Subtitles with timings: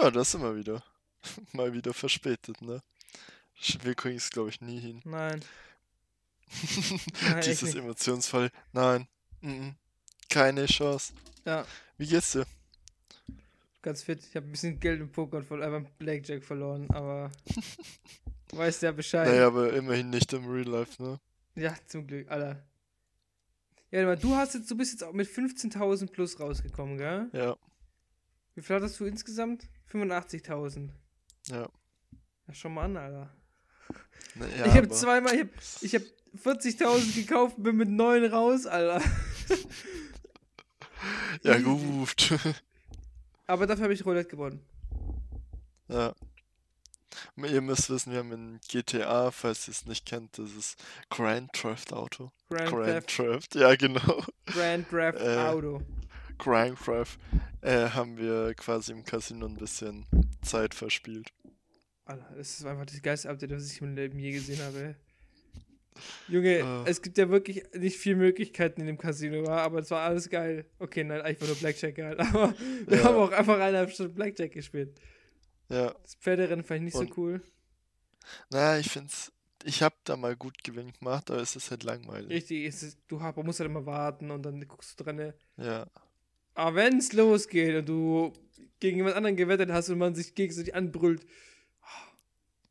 [0.00, 0.82] Ja, das sind wir wieder.
[1.52, 2.82] Mal wieder verspätet, ne?
[3.82, 5.02] Wir kriegen es, glaube ich, nie hin.
[5.04, 5.42] Nein.
[7.22, 8.50] Nein, Dieses emotionsvoll.
[8.72, 9.06] Nein.
[9.42, 9.70] Mm
[10.30, 11.12] Keine Chance.
[11.44, 11.66] Ja.
[11.98, 12.46] Wie geht's dir?
[13.82, 14.24] Ganz fit.
[14.24, 17.30] Ich habe ein bisschen Geld im Poker und einfach Blackjack verloren, aber
[18.48, 19.28] du weißt ja Bescheid.
[19.28, 21.20] Naja, aber immerhin nicht im Real Life, ne?
[21.56, 22.62] Ja, zum Glück, Alter.
[23.90, 27.28] Ja, du hast jetzt, du bist jetzt auch mit 15.000 plus rausgekommen, gell?
[27.32, 27.56] Ja.
[28.54, 29.68] Wie viel hattest du insgesamt?
[29.92, 30.90] 85.000.
[31.48, 31.68] Ja.
[32.46, 33.30] Ja, schon mal an, Alter.
[34.34, 36.02] Na, ja ich habe zweimal, ich habe ich hab
[36.44, 39.02] 40.000 gekauft und bin mit 9 raus, Alter.
[41.42, 42.34] ja, gut.
[43.46, 44.64] Aber dafür habe ich Roulette gewonnen.
[45.88, 46.14] Ja.
[47.36, 50.76] Ihr müsst wissen, wir haben in GTA, falls ihr es nicht kennt, das ist
[51.08, 52.30] Grand Theft Auto.
[52.48, 54.22] Grand, Grand Theft, Theft, ja genau.
[54.46, 55.82] Grand Theft Äh, Auto.
[56.40, 57.18] Grand Theft
[57.62, 60.06] äh, haben wir quasi im Casino ein bisschen
[60.42, 61.28] Zeit verspielt.
[62.04, 64.96] Alter, das ist einfach das geilste Update, was ich im Leben je gesehen habe.
[66.28, 66.88] Junge, Äh.
[66.88, 70.64] es gibt ja wirklich nicht viele Möglichkeiten in dem Casino, aber es war alles geil.
[70.78, 72.54] Okay, nein, eigentlich war nur Blackjack geil, aber
[72.86, 73.04] wir Ja.
[73.04, 74.98] haben auch einfach eineinhalb Stunden Blackjack gespielt.
[75.68, 75.92] Ja.
[76.02, 77.42] Das Pferderennen fand ich nicht Und- so cool.
[78.50, 79.32] Naja, ich find's.
[79.64, 82.30] Ich hab da mal gut Gewinn gemacht, aber es ist halt langweilig.
[82.30, 85.34] Richtig, ist, du musst halt immer warten und dann guckst du dran.
[85.58, 85.86] Ja.
[86.60, 88.32] Aber wenn es losgeht und du
[88.80, 91.24] gegen jemand anderen gewettet hast und man sich gegenseitig anbrüllt,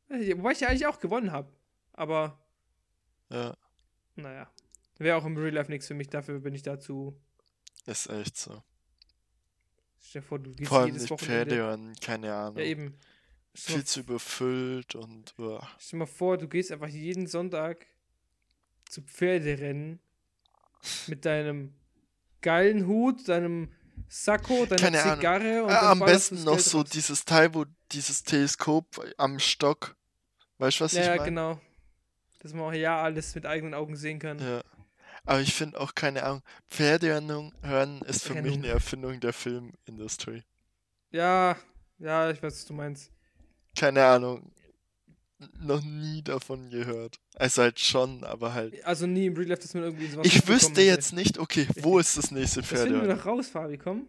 [0.10, 1.52] äh, wobei ich ja eigentlich auch gewonnen habe.
[1.94, 2.40] Aber
[3.32, 3.58] Ja.
[4.16, 4.48] naja,
[5.00, 6.08] wäre auch im Real Life nichts für mich.
[6.08, 7.20] Dafür bin ich dazu.
[7.88, 8.62] Ist echt so.
[10.00, 11.56] Stell dir vor, du gehst Vor allem jedes die Wochenende.
[11.56, 12.60] Pferderennen, keine Ahnung.
[12.60, 12.94] Ja, eben.
[13.56, 15.36] Stell Viel zu überfüllt und.
[15.40, 17.88] mal, stell dir mal vor, du gehst einfach jeden Sonntag
[18.88, 20.00] zu Pferderennen
[21.08, 21.74] mit deinem
[22.42, 23.72] geilen Hut, deinem
[24.08, 25.16] Sakko, deiner Keine Ahnung.
[25.18, 26.90] Zigarre und Ah, am besten noch so raus.
[26.90, 29.96] dieses Teil, wo dieses Teleskop am Stock.
[30.58, 31.26] Weißt du, was Ja, ich ja, meine?
[31.26, 31.62] genau.
[32.40, 34.40] Dass man auch ja alles mit eigenen Augen sehen kann.
[34.40, 34.62] Ja.
[35.26, 40.44] Aber ich finde auch, keine Ahnung, Pferderennen hören ist für mich eine Erfindung der Filmindustrie.
[41.12, 41.58] Ja,
[42.00, 43.12] ja, ich weiß, was du meinst.
[43.78, 44.52] Keine Ahnung.
[45.62, 47.20] Noch nie davon gehört.
[47.36, 48.84] Also halt schon, aber halt.
[48.86, 51.98] Also nie im Real Life, dass man irgendwie sowas Ich wüsste jetzt nicht, okay, wo
[51.98, 54.08] ist das nächste Das finden wir doch raus, Fabi, komm.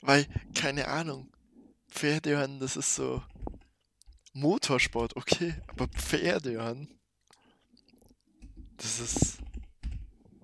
[0.00, 1.28] Weil, keine Ahnung,
[1.90, 3.22] Pferderennen, das ist so
[4.32, 6.88] Motorsport, okay, aber Pferderennen,
[8.78, 9.38] das ist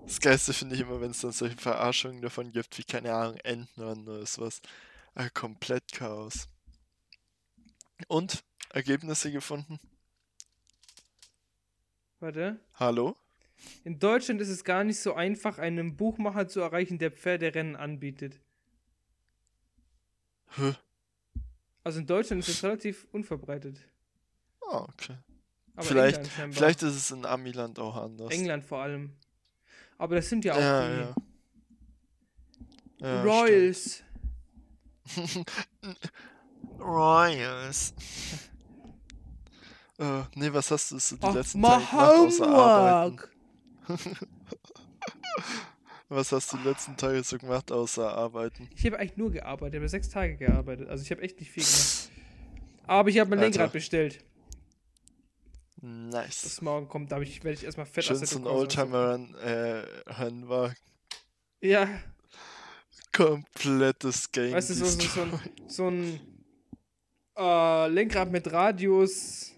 [0.05, 3.37] das Geilste finde ich immer, wenn es dann solche Verarschungen davon gibt, wie, keine Ahnung,
[3.37, 4.61] Entenrennen oder sowas.
[5.15, 6.49] Äh, komplett Chaos.
[8.07, 8.43] Und?
[8.73, 9.79] Ergebnisse gefunden?
[12.19, 12.59] Warte.
[12.75, 13.15] Hallo?
[13.83, 18.39] In Deutschland ist es gar nicht so einfach, einen Buchmacher zu erreichen, der Pferderennen anbietet.
[20.55, 20.73] Hä?
[21.83, 23.77] Also in Deutschland ist es relativ unverbreitet.
[24.69, 25.17] Ah, okay.
[25.75, 26.27] Aber Vielleicht-.
[26.51, 28.31] Vielleicht ist es in Amiland auch anders.
[28.31, 29.15] England vor allem.
[29.97, 31.15] Aber das sind ja auch Ja, die ja.
[32.99, 34.03] Ja, Royals.
[36.79, 37.93] Royals.
[39.99, 43.19] äh, nee, was hast du so die Ach, letzten Tage gemacht außer Arbeiten?
[46.09, 48.69] Was hast du die letzten Tage so gemacht außer Arbeiten?
[48.75, 49.73] Ich habe eigentlich nur gearbeitet.
[49.73, 50.87] Ich habe sechs Tage gearbeitet.
[50.87, 52.11] Also ich habe echt nicht viel gemacht.
[52.85, 53.49] Aber ich habe mein Alter.
[53.49, 54.23] Lenkrad bestellt.
[55.81, 56.43] Nice.
[56.43, 57.11] Das morgen kommt.
[57.11, 60.75] Da ich, werde ich erstmal fett Schön so ein Oldtimer äh, Rennwagen.
[61.61, 61.89] Ja,
[63.13, 64.53] Komplettes Game.
[64.53, 66.19] weißt du, so, so, so ein, so ein
[67.37, 69.52] äh, Lenkrad mit Radius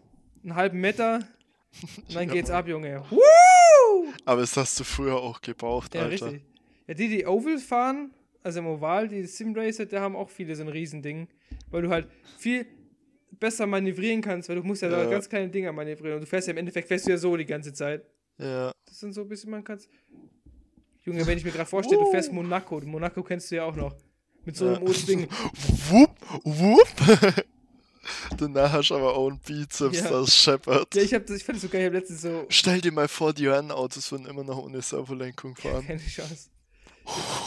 [0.45, 1.19] einen halben Meter.
[2.07, 3.03] Und dann Ja, geht's ab, Junge.
[3.09, 4.13] Woo!
[4.23, 6.27] Aber das hast du früher auch gebraucht, Ja, Alter.
[6.27, 6.41] richtig.
[6.87, 8.11] Ja, die, die Oval fahren,
[8.43, 11.27] also im Oval, die Simracer, da haben auch viele so ein Riesending.
[11.71, 12.07] Weil du halt
[12.37, 12.65] viel
[13.31, 15.09] besser manövrieren kannst, weil du musst ja, da Ja.
[15.09, 16.15] ganz kleine Dinger manövrieren.
[16.15, 18.05] Und du fährst ja im Endeffekt, fährst du ja so die ganze Zeit.
[18.37, 18.71] Ja.
[18.85, 19.89] Das sind so ein bisschen, man kannst.
[21.03, 22.31] Junge, wenn ich mir gerade vorstelle, du fährst.
[22.31, 22.79] Monaco.
[22.81, 23.95] Monaco kennst du ja auch noch.
[24.45, 24.75] Mit so Ja.
[24.77, 25.27] einem Ding.
[25.89, 26.87] Wupp, wupp.
[28.37, 30.09] Danach hast du aber auch einen Bizeps, Ja.
[30.09, 30.93] das scheppert.
[30.95, 31.81] Ja, ich, hab das, ich fand das so geil.
[31.81, 32.45] Ich hab letztens so.
[32.49, 35.85] Stell dir mal vor, die Rennautos würden immer noch ohne Servolenkung fahren.
[35.85, 36.49] Keine Chance.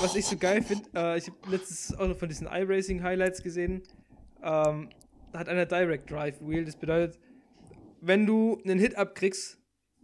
[0.00, 3.42] Was ich so geil finde, äh, ich habe letztens auch noch von diesen iRacing Highlights
[3.42, 3.82] gesehen.
[4.42, 4.88] Ähm,
[5.32, 6.64] da hat einer Direct Drive Wheel.
[6.64, 7.18] Das bedeutet,
[8.00, 9.57] wenn du einen Hit abkriegst,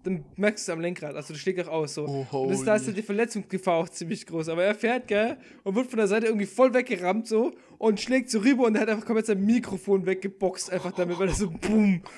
[0.05, 1.17] dann merkst du es am Lenkrad.
[1.17, 1.95] Also, du schlägt auch aus.
[1.95, 2.27] So.
[2.31, 2.95] Oh, Und das, da ist holy.
[2.95, 4.49] die Verletzungsgefahr auch ziemlich groß.
[4.51, 5.37] Aber er fährt, gell?
[5.65, 8.83] Und wird von der Seite irgendwie voll weggerammt so und schlägt so rüber und er
[8.83, 12.03] hat einfach komplett sein Mikrofon weggeboxt, einfach damit, weil er so boom.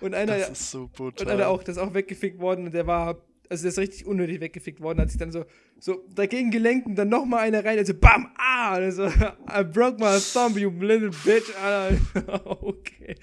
[0.00, 1.26] und einer, Das ist so brutal.
[1.26, 3.16] und einer auch, das ist auch weggefickt worden und der war
[3.50, 5.44] also der ist richtig unnötig weggefickt worden, hat sich dann so,
[5.80, 9.06] so dagegen gelenkt und dann nochmal eine rein, also bam, ah, also,
[9.48, 12.46] I broke my thumb, you little bitch, Alter.
[12.62, 13.16] okay.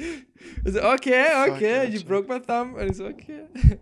[0.66, 2.06] Also, okay, okay, Fuck, you Alter.
[2.06, 3.46] broke my thumb, und ich so, okay.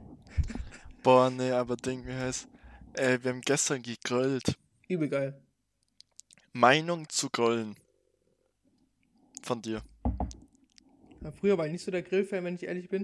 [1.04, 2.48] Boah, nee, aber Ding, wie heißt.
[2.94, 4.58] Äh, wir haben gestern gegrillt.
[4.88, 5.42] Übel geil.
[6.54, 7.76] Meinung zu Grillen.
[9.44, 9.82] Von dir.
[11.22, 13.04] Ja, früher war ich nicht so der Grillfan, wenn ich ehrlich bin.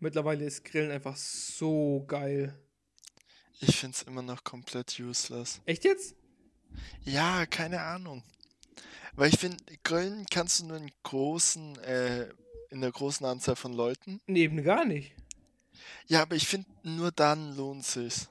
[0.00, 2.58] Mittlerweile ist Grillen einfach so geil.
[3.60, 5.60] Ich find's immer noch komplett useless.
[5.66, 6.14] Echt jetzt?
[7.04, 8.22] Ja, keine Ahnung.
[9.14, 12.30] Weil ich finde, Grillen kannst du nur in großen, äh,
[12.70, 14.20] in einer großen Anzahl von Leuten.
[14.26, 15.14] Nee, eben gar nicht.
[16.06, 18.30] Ja, aber ich finde, nur dann lohnt sich's.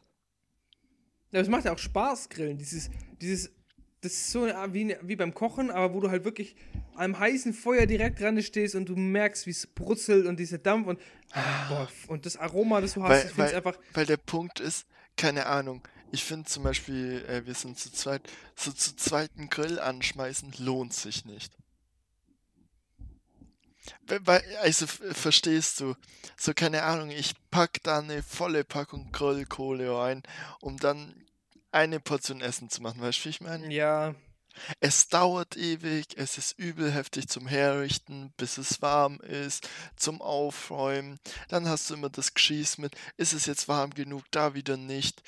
[1.32, 2.58] Ja, es macht ja auch Spaß, Grillen.
[2.58, 2.90] Dieses,
[3.22, 3.52] dieses,
[4.02, 6.56] das ist so wie, wie beim Kochen, aber wo du halt wirklich
[6.96, 10.88] am heißen Feuer direkt dran stehst und du merkst, wie es brutzelt und dieser Dampf
[10.88, 11.00] und,
[11.68, 14.18] boah, und das Aroma, das du hast, Weil- ich finde es weil- einfach, Weil der
[14.18, 14.86] Punkt ist,
[15.18, 15.82] keine Ahnung.
[16.12, 18.22] Ich finde zum Beispiel, äh, wir sind zu zweit,
[18.56, 21.56] so zu zweiten Grill anschmeißen lohnt sich nicht.
[24.62, 25.96] Also verstehst du,
[26.38, 30.24] so keine Ahnung, ich pack da eine volle Packung Grillkohle rein,
[30.62, 31.14] um dann
[31.72, 33.72] eine Portion Essen zu machen, weißt du, wie ich meine?
[33.74, 34.16] ja,
[34.80, 41.20] Es dauert ewig, es ist übel heftig zum Herrichten, bis es warm ist, zum Aufräumen.
[41.48, 45.22] Dann hast du immer das Geschieß mit, ist es jetzt warm genug, da wieder nicht.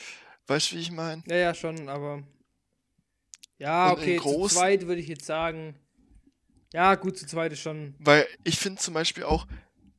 [0.48, 1.24] Weißt du, wie ich meine?
[1.28, 2.24] ja, ja, schon, aber,
[3.58, 5.76] ja, Und okay, zu zweit würde ich jetzt sagen,
[6.74, 9.46] ja, gut, zu zweit ist schon, Weil ich finde zum Beispiel auch,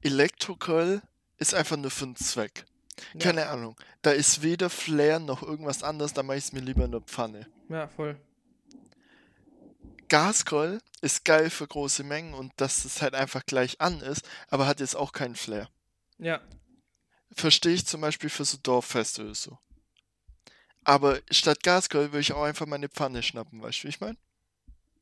[0.03, 1.01] Elektrogrill
[1.39, 2.65] ist einfach nur für einen Zweck.
[3.15, 3.77] Ja, Keine Ahnung.
[4.03, 7.01] Da ist weder Flair noch irgendwas anderes, da mache ich es mir lieber in der
[7.01, 7.47] Pfanne.
[7.69, 8.17] ja, voll.
[10.09, 14.67] Gasgrill ist geil für große Mengen und dass es halt einfach gleich an ist, aber
[14.67, 15.69] hat jetzt auch keinen Flair.
[16.19, 16.41] Ja,
[17.35, 19.59] Verstehe ich zum Beispiel für so Dorffeste oder so.
[20.85, 24.19] Aber statt Gasgrill würde ich auch einfach meine Pfanne schnappen, weißt du, wie ich meine?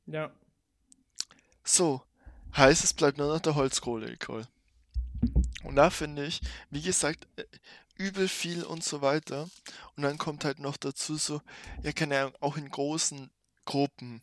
[0.06, 0.30] ja,
[1.64, 2.02] So,
[2.56, 4.46] heißt es bleibt nur noch der Holzkohlegrill.
[5.62, 6.40] Und da finde ich,
[6.70, 7.44] wie gesagt, äh,
[7.96, 9.48] übel viel und so weiter.
[9.96, 11.42] Und dann kommt halt noch dazu so,
[11.82, 13.30] ja, keine Ahnung, auch in großen
[13.66, 14.22] Gruppen.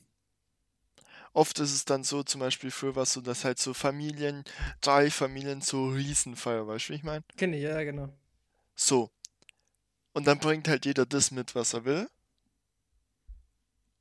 [1.34, 4.44] Oft ist es dann so, zum Beispiel für was so, dass halt so Familien,
[4.82, 7.24] drei Familien so Riesenfeier, weißt du, wie ich meine?
[7.38, 8.10] kenne ich, ja, genau.
[8.76, 9.12] So.
[10.14, 12.10] Und dann bringt halt jeder das mit, was er will.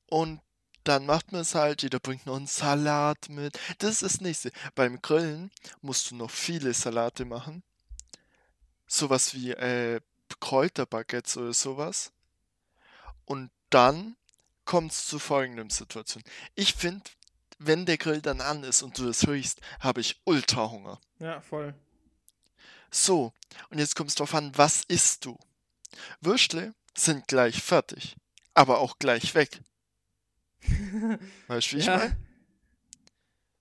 [0.08, 0.40] Und
[0.88, 3.58] dann macht man es halt, jeder bringt noch einen Salat mit.
[3.78, 4.52] Das ist das nächste.
[4.74, 5.50] Beim Grillen
[5.80, 7.62] musst du noch viele Salate machen.
[8.86, 10.00] Sowas wie äh,
[10.40, 12.12] Kräuterbaguettes oder sowas.
[13.24, 14.16] Und dann
[14.64, 16.22] kommt es zu folgendem Situation.
[16.54, 17.04] Ich finde,
[17.58, 21.00] wenn der Grill dann an ist und du das riechst, habe ich ultra Hunger.
[21.18, 21.74] Ja, voll.
[22.90, 23.32] So,
[23.70, 25.38] und jetzt kommt es drauf an, was isst du?
[26.20, 28.16] Würstle sind gleich fertig,
[28.54, 29.60] aber auch gleich weg.
[31.46, 31.98] Weißt du, wie ich Ja.
[31.98, 32.16] meine?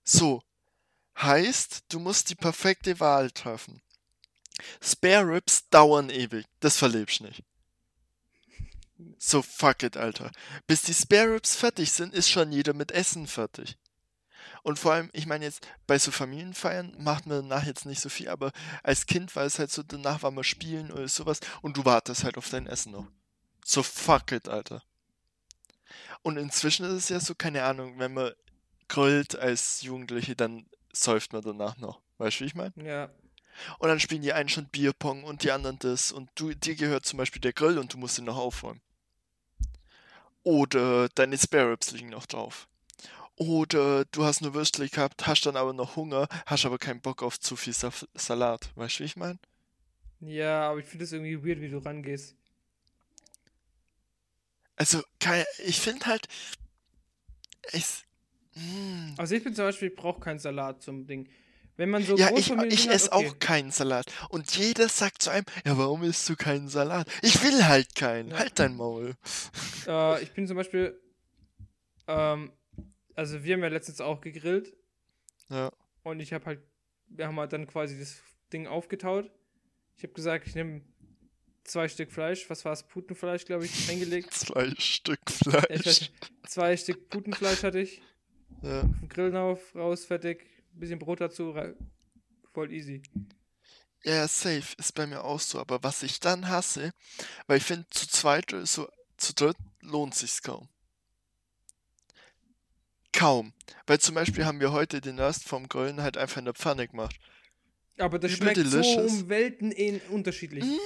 [0.04, 0.42] So,
[1.18, 3.82] heißt, du musst die perfekte Wahl treffen.
[4.80, 7.42] Spare Ribs dauern ewig, das verlebst nicht.
[9.18, 10.30] So, fuck it, Alter.
[10.66, 13.76] Bis die Spare Ribs fertig sind, ist schon jeder mit Essen fertig.
[14.62, 18.08] Und vor allem, ich meine jetzt, bei so Familienfeiern macht man danach jetzt nicht so
[18.08, 21.76] viel, aber als Kind war es halt so, danach war man spielen oder sowas und
[21.76, 23.06] du wartest halt auf dein Essen noch.
[23.64, 24.82] So fuck it, Alter.
[26.26, 28.32] Und inzwischen ist es ja so, keine Ahnung, wenn man
[28.88, 32.00] grillt als Jugendliche, dann säuft man danach noch.
[32.18, 32.74] Weißt du, wie ich meine?
[32.76, 33.10] Ja,
[33.78, 37.06] Und dann spielen die einen schon Bierpong und die anderen das und du, dir gehört
[37.06, 38.80] zum Beispiel der Grill und du musst ihn noch aufräumen.
[40.44, 42.68] Oder deine Spare Ribs liegen noch drauf.
[43.36, 47.22] Oder du hast nur Würstel gehabt, hast dann aber noch Hunger, hast aber keinen Bock
[47.22, 48.70] auf zu viel Sa Salat.
[48.76, 49.38] Weißt du, wie ich meine?
[50.20, 52.36] ja, aber ich finde es irgendwie weird, wie du rangehst.
[54.76, 55.02] Also,
[55.64, 56.28] ich finde halt,
[57.72, 58.04] es,
[58.54, 61.28] mm, Also ich bin zum Beispiel, ich brauche keinen Salat zum Ding.
[61.76, 63.28] Wenn man so ja, ich, ich esse okay.
[63.28, 64.06] auch keinen Salat.
[64.30, 67.06] Und jeder sagt zu einem, ja, warum isst du keinen Salat?
[67.20, 68.30] Ich will halt keinen.
[68.30, 68.38] Ja.
[68.38, 69.14] Halt dein Maul.
[69.86, 71.00] Äh, ich bin zum Beispiel,
[72.08, 72.50] ähm,
[73.14, 74.74] also wir haben ja letztens auch gegrillt
[75.48, 75.70] Ja.
[76.02, 76.60] und ich habe halt,
[77.06, 78.20] wir haben halt dann quasi das
[78.52, 79.30] Ding aufgetaut.
[79.96, 80.82] Ich habe gesagt, ich nehme
[81.66, 84.32] zwei Stück Fleisch, was war es, Putenfleisch, glaube ich, eingelegt.
[84.34, 85.84] Zwei Stück Ja, Fleisch.
[85.86, 86.10] weiß,
[86.48, 88.00] zwei Stück Putenfleisch hatte ich,
[88.62, 88.80] Ja.
[88.82, 91.54] auf den Grill auf, raus, fertig, bisschen Brot dazu,
[92.52, 93.02] voll easy.
[94.04, 95.58] Ja, safe ist bei mir auch so.
[95.58, 96.92] Aber was ich dann hasse,
[97.48, 100.68] weil ich finde, zu zweit oder so, zu dritt lohnt sich's kaum.
[103.12, 103.52] Kaum.
[103.86, 106.86] Weil zum Beispiel haben wir heute den Rest vom Grillen halt einfach in der Pfanne
[106.86, 107.16] gemacht.
[107.98, 109.12] Aber das Übel schmeckt so delicious.
[109.12, 110.64] um Welten in unterschiedlich.
[110.64, 110.76] Mm,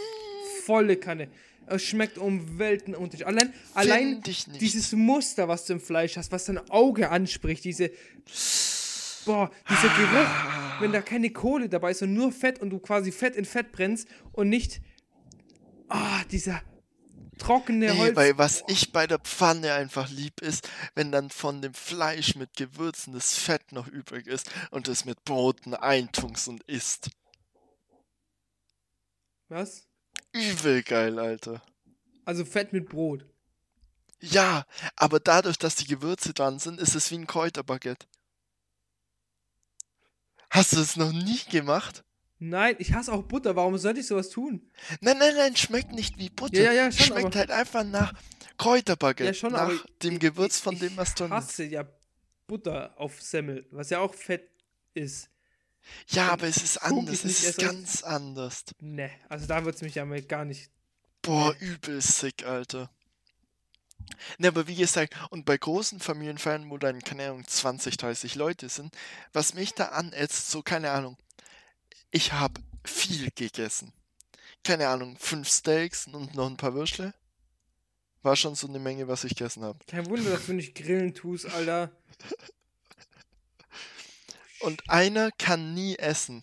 [0.61, 1.29] volle Kanne.
[1.67, 3.29] Es schmeckt um Welten unterschiedlich.
[3.29, 7.91] Allein, allein dieses Muster, was du im Fleisch hast, was dein Auge anspricht, diese.
[9.25, 13.13] Boah, dieser Geruch, wenn da keine Kohle dabei ist und nur Fett und du quasi
[13.13, 14.81] Fett in Fett brennst und nicht.
[15.89, 16.63] Ah, dieser
[17.39, 18.17] trockene Nee, Holz.
[18.17, 22.55] weil was ich bei der Pfanne einfach lieb ist, wenn dann von dem Fleisch mit
[22.57, 27.11] Gewürzen das Fett noch übrig ist und es mit Broten eintunkst und isst.
[29.49, 29.87] was?
[30.33, 31.63] Übel geil, Alter.
[32.25, 33.27] Also Fett mit Brot.
[34.21, 34.65] Ja,
[34.97, 38.07] aber dadurch, dass die Gewürze dran sind, ist es wie ein Kräuterbaguette.
[40.51, 42.05] Hast du es noch nie gemacht?
[42.39, 43.55] Nein, ich hasse auch Butter.
[43.57, 44.71] Warum sollte ich sowas tun?
[45.01, 46.61] Nein, nein, nein, schmeckt nicht wie Butter.
[46.63, 48.13] Ja, ja, schon, schmeckt halt einfach nach
[48.59, 49.25] Kräuterbaguette.
[49.29, 49.71] Ja, schon, nach
[50.03, 51.33] dem ich- Gewürz ich- von dem, was Ich drin ist.
[51.33, 51.85] hasse ja
[52.47, 54.49] Butter auf Semmel, was ja auch Fett
[54.95, 55.29] ist.
[56.09, 57.25] Ja, aber es ist anders.
[57.25, 58.65] Es ist ganz anders.
[58.81, 60.71] Ne, also da wird es mich ja mal gar nicht.
[61.23, 62.91] Boah, übel sick, Alter.
[64.39, 68.69] Ne, aber wie gesagt, und bei großen Familienfeiern, wo dann, keine Ahnung, 20, 30 Leute
[68.69, 68.95] sind,
[69.33, 71.17] was mich da anätzt, so, keine Ahnung,
[72.11, 73.93] ich habe viel gegessen.
[74.65, 77.15] Keine Ahnung, fünf Steaks und noch ein paar Würstle.
[78.23, 79.79] War schon so eine Menge, was ich gegessen habe.
[79.87, 81.91] Kein Wunder, dass du nicht grillen tust, Alter.
[84.61, 86.43] Und einer kann nie essen.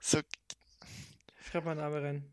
[0.00, 0.20] So,
[1.50, 2.32] Schreib mal einen Namen rein.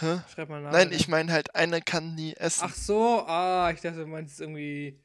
[0.00, 0.20] hä?
[0.32, 0.92] Schreib mal einen Namen Nein, rein.
[0.96, 2.62] ich meine halt, einer kann nie essen.
[2.64, 4.98] Ach so, ah, ich dachte, du meinst irgendwie.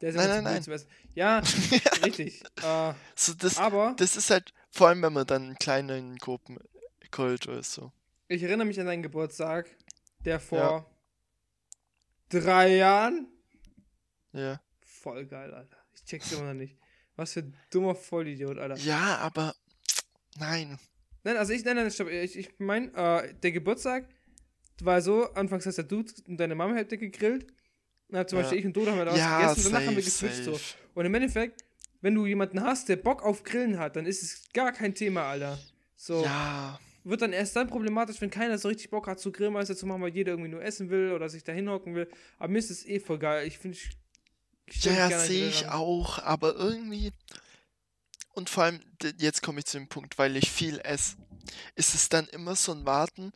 [0.00, 0.88] Der ist Nein, nein, zu Essen.
[1.14, 1.38] Ja,
[2.04, 2.44] richtig.
[2.62, 6.58] äh, so, das, aber das ist halt, vor allem wenn man dann in kleinen Gruppen
[7.10, 7.90] grillt oder so.
[8.28, 9.66] ich erinnere mich an deinen Geburtstag,
[10.24, 10.88] der vor
[12.28, 13.26] drei Jahren.
[14.32, 14.60] Ja.
[14.82, 15.77] Voll geil, Alter.
[16.08, 16.74] Ich check's immer noch nicht.
[17.16, 18.76] Was für ein dummer Vollidiot, Alter.
[18.78, 19.54] Ja, aber
[20.38, 20.78] nein.
[21.22, 22.08] Nein, also ich, nein, nein, stopp.
[22.08, 24.08] Ich, ich meine, äh, der Geburtstag
[24.80, 27.46] war so, anfangs hast du und deine Mama hätte gegrillt.
[28.08, 28.42] Dann hat zum Ja.
[28.42, 30.26] Beispiel ich und Dodo haben wir da was Ja, gegessen und danach haben wir safe,
[30.28, 30.52] geswitcht so.
[30.54, 30.74] safe.
[30.94, 31.62] Und im Endeffekt,
[32.00, 35.24] wenn du jemanden hast, der Bock auf Grillen hat, dann ist es gar kein Thema,
[35.28, 35.58] Alter.
[35.94, 39.76] So, Ja, wird dann erst dann problematisch, wenn keiner so richtig Bock hat zu Grillmeister
[39.76, 42.08] zu machen, weil jeder irgendwie nur essen will oder sich da hinhocken will.
[42.38, 43.46] Aber mir ist es eh voll geil.
[43.46, 43.90] Ich finde, ich,
[44.80, 47.12] ja, die sehe ich auch, aber irgendwie.
[48.32, 48.80] Und vor allem,
[49.18, 51.16] jetzt komme ich zu dem Punkt, weil ich viel esse,
[51.74, 53.32] ist es dann immer so ein Warten,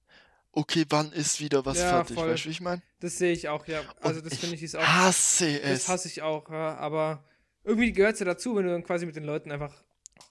[0.53, 2.31] okay, wann ist wieder was Ja, fertig, voll.
[2.31, 2.83] weißt du, wie ich meine?
[3.01, 3.81] Das sehe ich auch, ja.
[4.01, 4.83] Also Und das finde ich ist auch.
[4.87, 5.89] Hasse Das es.
[5.89, 6.77] hasse ich auch, ja.
[6.77, 7.25] Aber
[7.65, 9.75] irgendwie gehört es ja dazu, wenn du dann quasi mit den Leuten einfach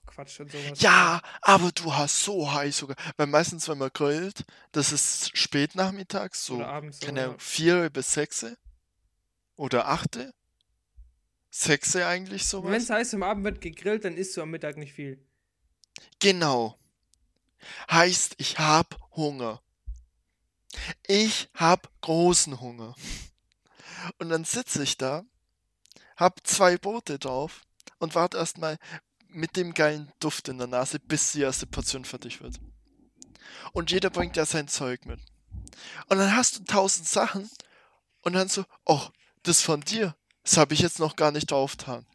[0.06, 0.80] Quatsch und sowas.
[0.82, 2.96] Ja, aber du hast so heiß sogar.
[3.18, 7.26] Weil meistens, wenn man grillt, das ist spät nachmittags, so, keine ja.
[7.26, 8.58] Ahnung, vier bis sechse
[9.56, 10.34] oder achte.
[11.52, 12.84] Sechse eigentlich Wenn sowas.
[12.84, 15.24] es heißt, am Abend wird gegrillt, dann isst du am Mittag nicht viel.
[16.20, 16.80] Genau.
[17.92, 19.62] Heißt, ich hab Hunger.
[21.06, 22.96] Ich hab großen Hunger.
[24.18, 25.24] Und dann sitze ich da,
[26.16, 27.62] hab zwei Brote drauf
[28.00, 28.78] und warte erstmal
[29.28, 32.60] mit dem geilen Duft in der Nase, bis die erste Portion fertig wird.
[33.74, 35.20] Und jeder bringt ja sein Zeug mit.
[36.08, 37.50] Und dann hast du tausend Sachen
[38.22, 39.08] und dann so, oh,
[39.44, 42.06] das von dir, das habe ich jetzt noch gar nicht draufgetan.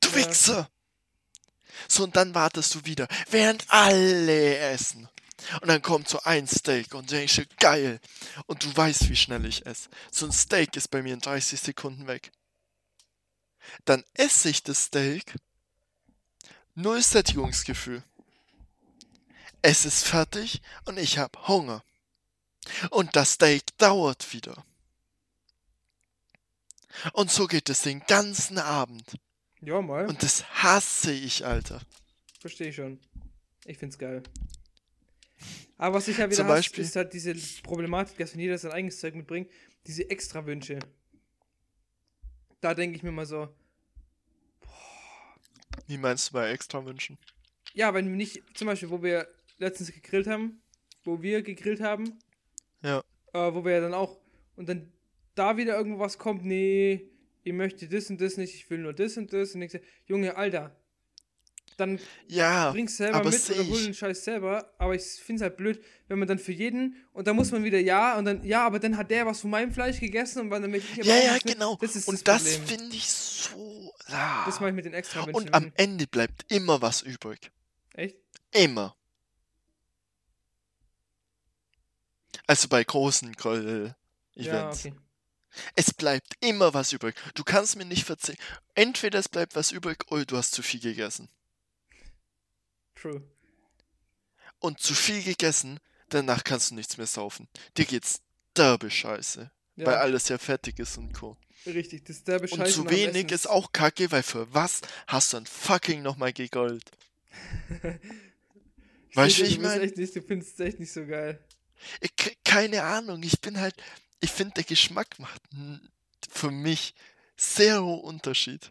[0.00, 0.14] Du Ja.
[0.16, 0.68] Wichser!
[1.88, 5.08] So, und dann wartest du wieder, während alle essen.
[5.60, 8.00] Und dann kommt so ein Steak und denkst du, geil.
[8.46, 9.88] Und du weißt, wie schnell ich esse.
[10.10, 12.30] So ein Steak ist bei mir in 30 Sekunden weg.
[13.84, 15.34] Dann esse ich das Steak.
[16.74, 18.02] Null Sättigungsgefühl.
[19.62, 21.84] Es ist fertig und ich habe Hunger.
[22.90, 24.64] Und das Steak dauert wieder.
[27.12, 29.18] Und so geht es den ganzen Abend.
[29.60, 30.06] Ja, mal.
[30.08, 31.80] Und das hasse ich, Alter.
[32.40, 32.98] Verstehe ich schon.
[33.64, 34.22] Ich find's geil.
[35.78, 38.72] Aber was ich ja wieder Zum hasse, ist halt diese Problematik, dass wenn jeder sein
[38.72, 39.50] eigenes Zeug mitbringt,
[39.86, 40.78] diese Extrawünsche.
[42.60, 43.48] Da denke ich mir mal so,
[45.86, 47.18] Wie meinst du bei Extrawünschen?
[47.74, 49.26] ja, wenn wir nicht, zum Beispiel, wo wir
[49.58, 50.60] letztens gegrillt haben,
[51.04, 52.18] wo wir gegrillt haben,
[52.82, 53.02] Ja.
[53.32, 54.20] äh, wo wir ja dann auch,
[54.56, 54.92] und dann
[55.34, 57.08] da wieder irgendwo was kommt, nee,
[57.44, 60.36] ihr möchtet das und das nicht, ich will nur das und das, und ich Junge,
[60.36, 60.76] Alter,
[61.78, 61.98] dann
[62.28, 63.84] Ja, bring's selber aber mit oder hol ich.
[63.84, 67.34] den Scheiß selber, aber ich find's halt blöd, wenn man dann für jeden, und dann
[67.34, 69.98] muss man wieder ja, und dann, ja, aber dann hat der was von meinem Fleisch
[69.98, 71.76] gegessen und dann möchte ich aber ja, ja, genau.
[71.80, 73.92] Das ist Und das das finde ich so.
[74.08, 74.44] Ah.
[74.44, 75.34] Das mache ich mit den extra Wünschen.
[75.34, 77.50] Und am Ende bleibt immer was übrig.
[77.94, 78.16] Echt?
[78.52, 78.94] Immer.
[82.46, 83.94] Also bei großen Grill-Events.
[84.36, 84.92] Ja, okay.
[85.74, 87.14] Es bleibt immer was übrig.
[87.34, 88.38] Du kannst mir nicht verzeihen.
[88.74, 91.28] Entweder es bleibt was übrig oder du hast zu viel gegessen.
[92.94, 93.22] True.
[94.60, 97.48] und zu viel gegessen, danach kannst du nichts mehr saufen.
[97.76, 98.20] Dir geht's
[98.56, 99.50] derbe scheiße.
[99.76, 101.36] Ja, Weil alles ja fettig ist und Co.
[101.66, 102.04] richtig.
[102.04, 102.70] Das ist der Und Bescheid.
[102.70, 106.88] zu wenig ist auch kacke, weil für was hast du dann fucking nochmal gegoldet?
[109.14, 109.90] Weißt du, ich meine?
[109.90, 111.42] Du findest es echt nicht so geil.
[112.00, 113.74] Ich, ke- keine Ahnung, ich bin halt,
[114.22, 115.42] ich finde, der Geschmack macht
[116.30, 116.94] für mich
[117.36, 118.70] zero Unterschied.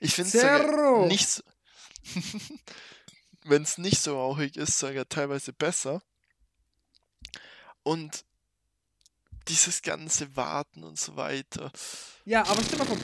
[0.00, 1.42] Ich finde es nicht so,
[3.44, 6.00] wenn es nicht so rauchig ist, sogar teilweise besser.
[7.82, 8.24] Und
[9.48, 11.72] dieses ganze Warten und so weiter.
[12.24, 12.98] Ja, aber stell mal vor,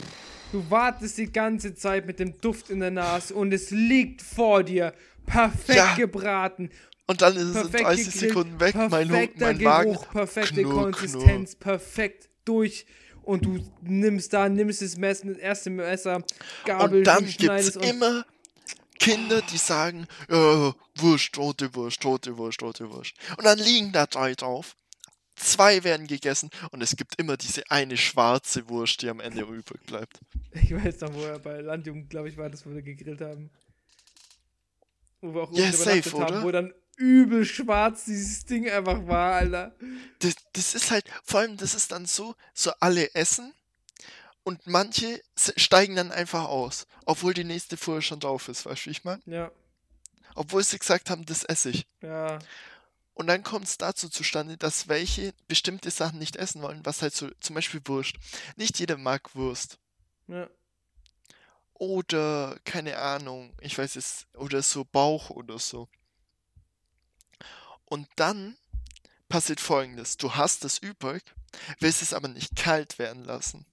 [0.52, 4.62] du wartest die ganze Zeit mit dem Duft in der Nase und es liegt vor
[4.62, 4.94] dir.
[5.26, 5.94] Perfekt Ja.
[5.94, 6.70] gebraten,
[7.06, 9.92] Und dann ist es in perfekt 30 gegrillt, Sekunden weg, mein, mein Magen.
[9.92, 12.86] Geruch, perfekte knurr, Konsistenz, perfekt durch.
[13.22, 16.22] Und du nimmst da, nimmst das Messer, das erste Messer,
[16.64, 18.24] Gabel, Und dann gibt's schneidest und immer
[18.98, 23.14] Kinder, die sagen, ja, Wurst, rote Wurst, tote Wurst, tote Wurst.
[23.36, 24.76] Und dann liegen da drei drauf.
[25.36, 29.84] Zwei werden gegessen und es gibt immer diese eine schwarze Wurst, die am Ende übrig
[29.84, 30.20] bleibt.
[30.52, 33.50] Ich weiß noch, wo er bei Landjugend, glaube ich, war das, wo wir gegrillt haben.
[35.20, 36.42] Wo wir auch unten safe, haben, oder?
[36.44, 39.74] wo dann übel schwarz dieses Ding einfach war, Alter.
[40.20, 43.52] Das, das ist halt, vor allem, das ist dann so, so alle essen
[44.42, 45.22] und manche
[45.56, 49.04] steigen dann einfach aus, obwohl die nächste vorher schon drauf ist, weißt du, wie ich
[49.04, 49.22] meine?
[49.26, 49.50] Ja,
[50.34, 51.86] Obwohl sie gesagt haben, das esse ich.
[52.02, 52.38] ja,
[53.14, 57.14] Und dann kommt es dazu zustande, dass welche bestimmte Sachen nicht essen wollen, was halt
[57.14, 58.14] so, zum Beispiel Wurst.
[58.56, 59.78] Nicht jeder mag Wurst.
[60.28, 60.48] ja.
[61.76, 65.88] Oder, keine Ahnung, ich weiß es, oder so Bauch oder so.
[67.86, 68.56] Und dann
[69.28, 71.22] passiert folgendes: Du hast es übrig,
[71.80, 73.66] willst es aber nicht kalt werden lassen.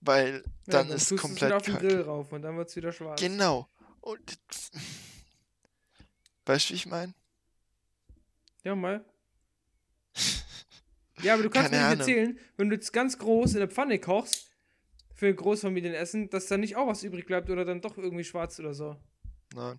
[0.00, 1.88] Weil ja dann ist es komplett wieder auf den kacke.
[1.88, 3.20] Grill rauf und dann wird es wieder schwarz.
[3.20, 3.68] Genau.
[4.00, 4.38] Und
[6.46, 7.14] weißt du, wie ich meine?
[8.62, 9.04] Ja, mal.
[11.22, 12.08] Ja, aber du kannst Keine mir nicht Ahnung.
[12.08, 14.50] erzählen, wenn du jetzt ganz groß in der Pfanne kochst,
[15.14, 18.58] für ein Großfamilienessen, dass da nicht auch was übrig bleibt oder dann doch irgendwie schwarz
[18.58, 18.96] oder so.
[19.54, 19.78] Nein.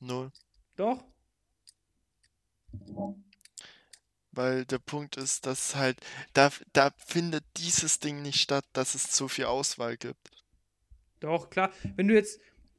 [0.00, 0.32] Null.
[0.76, 1.04] Doch?
[4.32, 5.98] Weil der Punkt ist, dass halt,
[6.32, 10.30] da, da findet dieses Ding nicht statt, dass es so viel Auswahl gibt.
[11.20, 11.72] Doch, klar.
[11.96, 12.38] Wenn du jetzt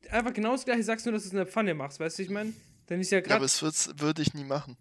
[0.09, 2.23] einfach genau das gleiche sagst, nur dass du es in der Pfanne machst, weißt du,
[2.23, 2.53] ich meine?
[2.87, 3.67] Dann ist ja Ja, aber gerade.
[3.67, 4.77] es würde ich nie machen.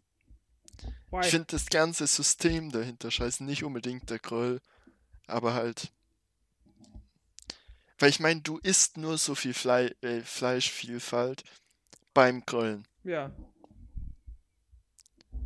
[1.22, 4.60] Ich finde das ganze System dahinter scheiße, nicht unbedingt der Grill,
[5.26, 5.90] aber halt.
[7.98, 11.42] Weil ich meine, du isst nur so viel Flei äh, Fleischvielfalt
[12.14, 12.86] beim Grillen.
[13.04, 13.32] Ja,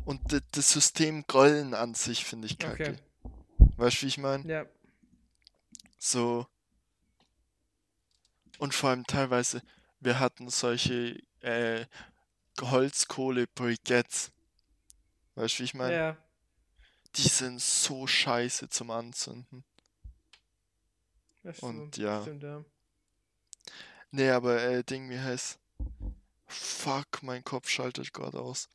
[0.05, 2.97] Und das System Grillen an sich finde ich kacke.
[3.23, 3.29] okay.
[3.77, 4.45] Weißt du, wie ich meine?
[4.51, 4.65] Ja.
[5.97, 6.47] So.
[8.57, 9.61] Und vor allem teilweise,
[9.99, 11.85] wir hatten solche äh,
[12.59, 14.31] Holzkohle-Briquettes.
[15.35, 15.95] Weißt du, wie ich meine?
[15.95, 16.17] Ja.
[17.15, 19.63] Die sind so scheiße zum Anzünden.
[21.43, 22.21] Das Und stimmt, ja.
[22.21, 22.63] Stimmt, ja.
[24.11, 25.59] Nee, aber äh, Ding, wie heißt.
[26.45, 28.69] Fuck, mein Kopf schaltet gerade aus.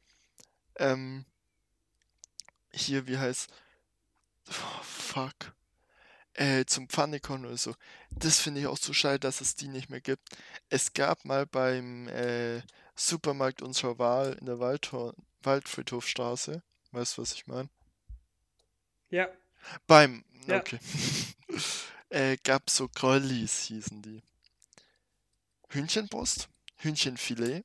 [0.79, 1.25] Ähm.
[2.73, 3.51] Hier, wie heißt.
[4.49, 5.35] Oh, fuck.
[6.35, 7.75] Äh, zum Pfannekuchen oder so.
[8.11, 10.37] Das finde ich auch so schade, dass es die nicht mehr gibt.
[10.69, 12.63] Es gab mal beim äh,
[12.95, 16.63] Supermarkt unserer Wahl in der Waldhor Waldfriedhofstraße.
[16.93, 17.69] Weißt du, was ich meine?
[19.11, 19.29] Ja.
[19.87, 20.25] Beim.
[20.47, 20.59] Ja.
[20.59, 20.79] Okay.
[22.11, 24.23] äh, gab so Grollis, hießen die.
[25.71, 27.65] Hühnchenbrust, Hühnchenfilet,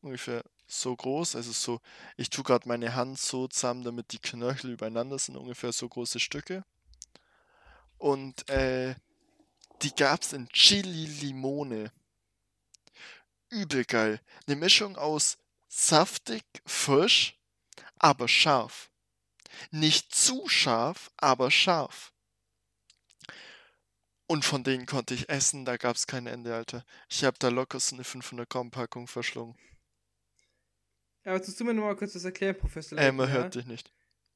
[0.00, 0.42] ungefähr
[0.80, 1.80] so groß, also so,
[2.16, 6.20] ich tue gerade meine Hand so zusammen, damit die Knöchel übereinander sind, ungefähr so große
[6.20, 6.64] Stücke.
[7.98, 8.94] Und äh,
[9.82, 11.92] die gab's in Chili Limone.
[13.50, 14.20] Übel geil.
[14.46, 17.38] Eine Mischung aus saftig, frisch,
[17.98, 18.90] aber scharf.
[19.70, 22.12] Nicht zu scharf, aber scharf.
[24.26, 26.84] Und von denen konnte ich essen, da gab's kein Ende, Alter.
[27.08, 29.56] Ich habe da locker so eine 500 Gramm Packung verschlungen.
[31.24, 32.98] Ja, aber tust du mir nochmal kurz was erklären, Professor?
[32.98, 33.92] Äh, man Leitner, hört dich nicht.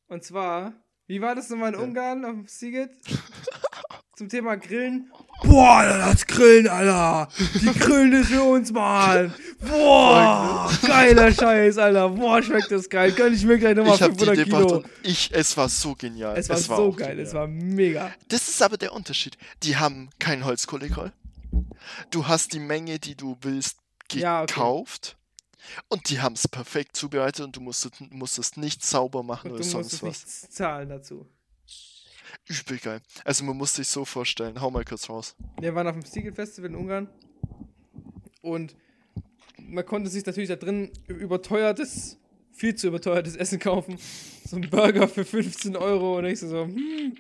[0.09, 0.72] Und zwar,
[1.07, 1.85] wie war das nochmal in Ja.
[1.85, 2.90] Ungarn auf Siget?
[4.16, 5.12] Zum Thema Grillen.
[5.44, 7.29] Boah, das Grillen, Alter.
[7.55, 9.33] Die grillen ist für uns, Mann.
[9.61, 12.09] Boah, geiler Scheiß, Alter.
[12.09, 13.12] Boah, schmeckt das geil.
[13.12, 14.77] Gönn ich mir gleich nochmal Ich habe die 500 gebracht Kilo.
[14.79, 16.37] und ich, es war so genial.
[16.37, 17.27] Es war so auch geil, genial.
[17.27, 18.11] es war mega.
[18.27, 19.38] Das ist aber der Unterschied.
[19.62, 21.12] Die haben kein Holzkohlegrill.
[22.11, 23.79] Du hast die Menge, die du willst,
[24.12, 24.53] Ja, okay.
[25.88, 29.62] Und die haben es perfekt zubereitet und du musstest, musstest nicht sauber machen Und oder
[29.64, 30.42] du sonst musstest was.
[30.42, 31.26] nichts zahlen dazu.
[32.46, 33.00] Übel geil.
[33.24, 34.61] Also man muss sich so vorstellen.
[34.61, 35.37] Hau mal kurz raus.
[35.61, 37.09] Wir waren auf dem Siegel Festival in Ungarn
[38.42, 38.76] und
[39.59, 42.16] man konnte sich natürlich da drin überteuertes,
[42.52, 43.98] viel zu überteuertes Essen kaufen.
[44.46, 47.16] So ein Burger für 15 Euro und ich so, so hm,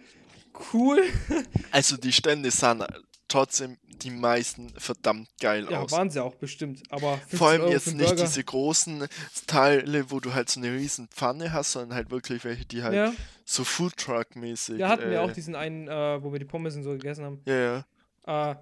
[0.72, 1.02] cool.
[1.70, 2.84] Also die Stände sahen
[3.28, 5.92] trotzdem die meisten verdammt geil Ja, aus.
[5.92, 6.82] waren sie auch bestimmt.
[6.90, 8.22] Aber 15 Vor allem Euro jetzt nicht Burger.
[8.24, 9.06] diese großen
[9.46, 12.94] Teile, wo du halt so eine riesen Pfanne hast, sondern halt wirklich welche, die halt
[12.94, 13.12] Ja,
[13.44, 14.78] so Foodtruck-mäßig.
[14.78, 17.24] da hatten wir äh, auch diesen einen, äh, wo wir die Pommes und so gegessen
[17.24, 17.40] haben.
[17.46, 17.84] Ja,
[18.26, 18.50] ja.
[18.52, 18.56] Äh,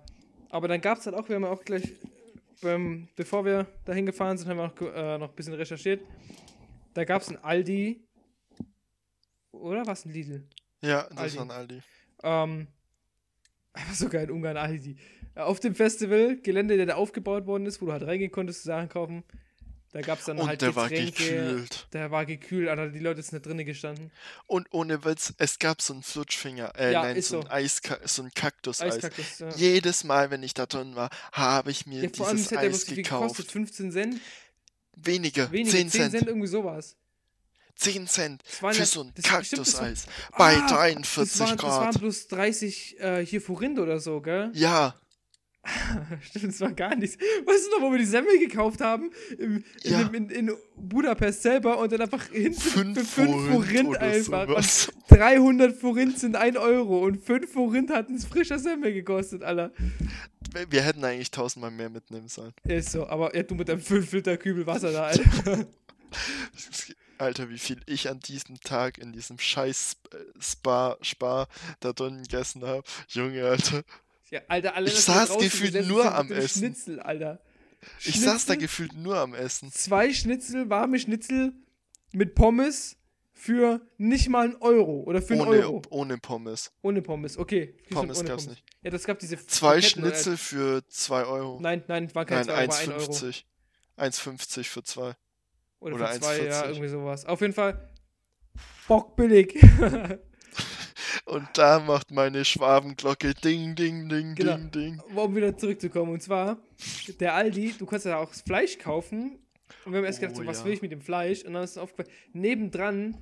[0.51, 1.93] aber dann gab es halt auch, wir haben auch gleich,
[2.63, 6.01] beim, bevor wir dahin gefahren sind, haben wir noch, ge- äh, noch ein bisschen recherchiert.
[6.95, 8.01] Da gab es ein Aldi.
[9.53, 10.47] Oder was ein Lidl?
[10.83, 11.37] Ja, das Aldi.
[11.39, 11.83] waren Aldi.
[12.23, 12.67] Ähm,
[13.93, 14.57] sogar in Ungarn.
[14.57, 18.63] Äh, Auf dem Festival, Gelände, der da aufgebaut worden ist, wo du halt reingehen konntest,
[18.65, 19.23] Sachen kaufen.
[19.93, 21.13] Da gab es dann Und halt der war Getränke.
[21.23, 21.87] gekühlt.
[21.95, 24.11] Der war gekühlt, Alter, die Leute sind da drinnen gestanden.
[24.47, 27.49] Und ohne Witz, es gab so einen Flutschfinger, äh, Ja, nein, ist so ein so.
[27.51, 28.95] Eiska so ein Kaktuseis.
[28.97, 29.39] Eiskaktus.
[29.39, 29.49] Ja.
[29.57, 33.37] Jedes Mal, wenn ich da drin war, habe ich mir Ja, dieses Eis gekauft.
[33.37, 33.51] gekostet.
[33.53, 34.21] 15 Cent?
[34.97, 36.15] Weniger, Weniger, 10 Cent.
[36.27, 36.97] irgendwie sowas.
[37.77, 40.07] 10 Cent für so ein Kaktuseis.
[40.37, 42.01] Bei Ah, 43 das waren, Das waren Grad.
[42.01, 44.51] bloß 30 äh, hier Forint oder so, gell?
[44.55, 44.95] Ja,
[46.23, 47.17] Stimmt, das war gar nichts.
[47.19, 49.11] Weißt du noch, wo wir die Semmel gekauft haben?
[49.37, 50.01] Im, in, Ja.
[50.13, 54.47] in, in Budapest selber und dann einfach hinten für 5 5 Forint einfach.
[54.47, 54.89] sowas.
[55.11, 59.73] Und 300 Forint sind 1 Euro und 5 Forint hatten es frischer Semmel gekostet, Alter.
[60.71, 62.53] Wir- hätten eigentlich tausendmal mehr mitnehmen sollen.
[62.63, 65.67] Ist so, aber ja, du mit deinem 5 Liter Kübel Wasser da, Alter.
[67.19, 71.49] Alter, wie viel ich an diesem Tag in diesem scheiß äh, Spa, Spar
[71.81, 72.83] da drin gegessen habe.
[73.09, 73.83] Junge, Alter.
[74.31, 76.59] Ja, Alter, alle Ich saß gefühlt nur am Essen.
[76.61, 77.41] Schnitzel, Alter.
[78.01, 79.71] Ich saß da Schnitzel, gefühlt nur am Essen.
[79.71, 81.53] Zwei Schnitzel, warme Schnitzel
[82.13, 82.97] mit Pommes
[83.33, 85.83] für nicht mal einen Euro oder für einen Ohne, Euro.
[85.91, 86.73] ohne Pommes.
[86.83, 87.77] Ohne Pommes, okay.
[87.91, 88.65] Pommes gab's nicht.
[88.83, 91.61] Ja, das gab diese Zwei Kroketten, äh, Schnitzel für 2 Euro.
[91.61, 93.13] Nein, nein, war kein Nein, 2 Euro, war 1 Euro.
[93.13, 93.45] 1,50.
[93.99, 95.15] 1,50 für 2.
[95.87, 96.69] Oder, oder für 2, ja, 1,40.
[96.71, 97.25] irgendwie sowas.
[97.27, 97.89] Auf jeden Fall
[98.89, 99.59] bockbillig.
[101.25, 104.57] Und da macht meine Schwabenglocke ding, ding, ding, Genau.
[104.57, 105.01] ding, ding.
[105.17, 106.13] um wieder zurückzukommen.
[106.13, 106.59] Und zwar,
[107.19, 109.39] der Aldi, du kannst ja auch das Fleisch kaufen.
[109.85, 110.65] Und wir haben erst Oh, gedacht, so, was ja.
[110.67, 111.43] will ich mit dem Fleisch?
[111.45, 113.17] Und dann ist es aufgefallen, nebendran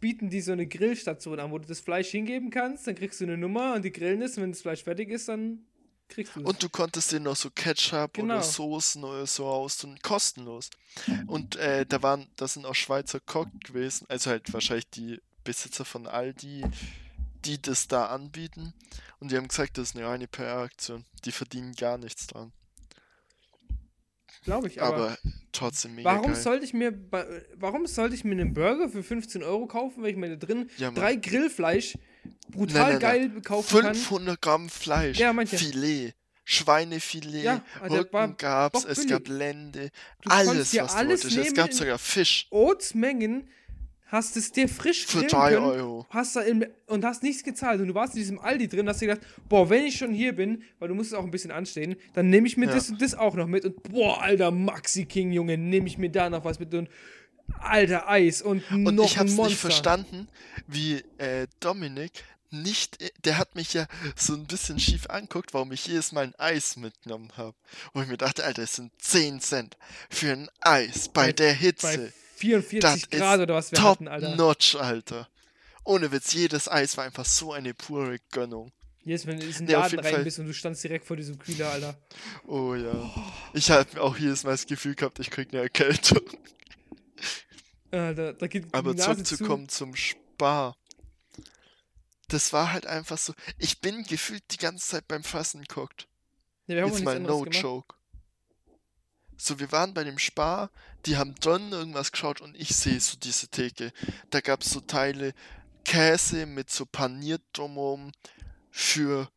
[0.00, 3.24] bieten die so eine Grillstation an, wo du das Fleisch hingeben kannst, dann kriegst du
[3.24, 5.66] eine Nummer und die grillen es und wenn das Fleisch fertig ist, dann
[6.08, 6.40] kriegst du.
[6.42, 8.34] Und du konntest dir noch so Ketchup Genau.
[8.34, 10.70] oder Soßen oder so austun, kostenlos.
[11.26, 15.84] Und äh, da waren, da sind auch Schweizer Koch gewesen, also halt wahrscheinlich die Besitzer
[15.84, 16.64] von Aldi,
[17.44, 18.74] die das da anbieten.
[19.20, 21.04] Und die haben gesagt, das ist eine reine PR-Aktion.
[21.24, 22.52] Die verdienen gar nichts dran.
[24.48, 25.18] Glaube ich, aber, Aber,
[25.52, 26.42] trotzdem mega warum geil.
[26.42, 26.92] sollte ich mir
[27.56, 30.70] warum sollte ich mir einen Burger für 15 Euro kaufen, wenn ich mir da drin
[30.78, 31.96] Ja, drei Grillfleisch
[32.50, 33.30] brutal Nein, nein, nein.
[33.32, 33.94] geil kaufen kann?
[33.94, 35.56] 500 Gramm Fleisch, Ja, manche.
[35.58, 39.90] Filet, Schweinefilet, Ja, Rücken gab's, es gab Lende,
[40.22, 41.48] Du alles, was alles du wolltest.
[41.48, 43.48] Es gab sogar Fisch Oatsmengen,
[44.08, 46.06] hast es dir frisch für 3 können, Euro.
[46.10, 49.00] hast da im, und hast nichts gezahlt und du warst in diesem Aldi drin, hast
[49.00, 51.96] dir gedacht, boah, wenn ich schon hier bin, weil du musst auch ein bisschen anstehen,
[52.14, 52.74] dann nehme ich mir Ja.
[52.74, 56.10] das und das auch noch mit und boah, alter Maxi King, Junge, nehme ich mir
[56.10, 56.88] da noch was mit und
[57.60, 59.48] alter Eis und, Und noch ich hab's ein Monster.
[59.50, 60.28] nicht verstanden,
[60.66, 62.12] wie äh, Dominik
[62.50, 66.24] nicht, äh, der hat mich ja so ein bisschen schief anguckt, warum ich jedes Mal
[66.24, 67.54] ein Eis mitgenommen habe.
[67.92, 69.76] Und ich mir dachte, Alter, es sind 10 Cent
[70.08, 72.12] für ein Eis bei, Bei- der Bei Hitze.
[72.38, 74.36] 44 Das Grad ist oder was wir Top hatten, Alter.
[74.36, 75.28] notch, Alter.
[75.84, 78.72] Ohne Witz, jedes Eis war einfach so eine pure Gönnung.
[79.04, 80.24] Jetzt, wenn du in diesen Nee, Laden rein Fall.
[80.24, 81.96] bist und du standst direkt vor diesem Kühler, Alter.
[82.46, 83.10] Oh ja.
[83.54, 86.20] Ich habe auch jedes Mal das Gefühl gehabt, ich krieg eine Erkältung.
[87.90, 90.76] Alter, da geht Aber zurückzukommen zum Spar.
[92.28, 93.32] Das war halt einfach so.
[93.56, 96.06] Ich bin gefühlt die ganze Zeit beim Fassen geguckt.
[96.66, 96.74] Zu.
[96.74, 97.94] Ja, Jetzt mal no joke.
[99.40, 100.70] So, wir waren bei dem Spar,
[101.06, 103.92] die haben drin irgendwas geschaut und ich sehe so diese Theke.
[104.30, 105.32] Da gab es so Teile
[105.84, 108.10] Käse mit so paniert drumherum
[108.70, 109.30] für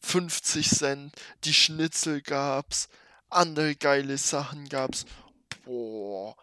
[0.00, 1.14] 50 Cent.
[1.44, 2.88] Die Schnitzel gab's,
[3.30, 5.06] andere geile Sachen gab's.
[5.64, 6.36] Boah.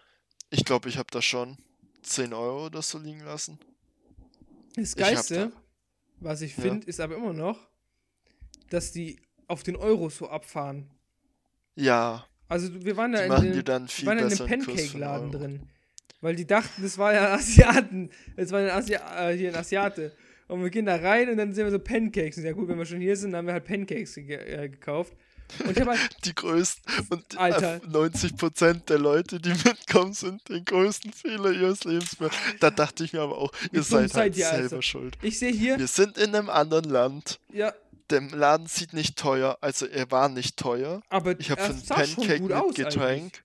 [0.49, 1.57] Ich glaube, ich habe da schon
[2.01, 3.59] 10 Euro oder so liegen lassen.
[4.75, 5.51] Das Ich Geilste,
[6.21, 6.63] was ich Ja.
[6.63, 7.59] finde, ist aber immer noch,
[8.69, 10.89] dass die auf den Euro so abfahren.
[11.75, 15.59] Ja, Also wir waren da die in, den, waren in einem Pancake-Laden drin.
[16.21, 18.09] Weil die dachten, das war ja Asiaten.
[18.35, 20.11] Das war ein Asia äh, hier ein Asiate.
[20.47, 22.37] Und wir gehen da rein und dann sehen wir so Pancakes.
[22.37, 24.67] Und ja gut, wenn wir schon hier sind, dann haben wir halt Pancakes ge äh,
[24.67, 25.13] gekauft.
[25.65, 27.75] Und ich halt, Die größten und Alter.
[27.75, 32.17] äh, 90% der Leute, die mitkommen, sind den größten Fehler ihres Lebens.
[32.59, 34.81] Da dachte ich mir aber auch, ihr seid seid halt ihr selber also?
[34.81, 35.17] schuld.
[35.21, 37.39] ich sehe hier, Wir sind in einem anderen Land.
[37.53, 37.73] ja,
[38.09, 41.01] der Laden sieht nicht teuer, also er war nicht teuer.
[41.09, 43.43] Aber Ich habe für schon Pancake gut mit Getränk.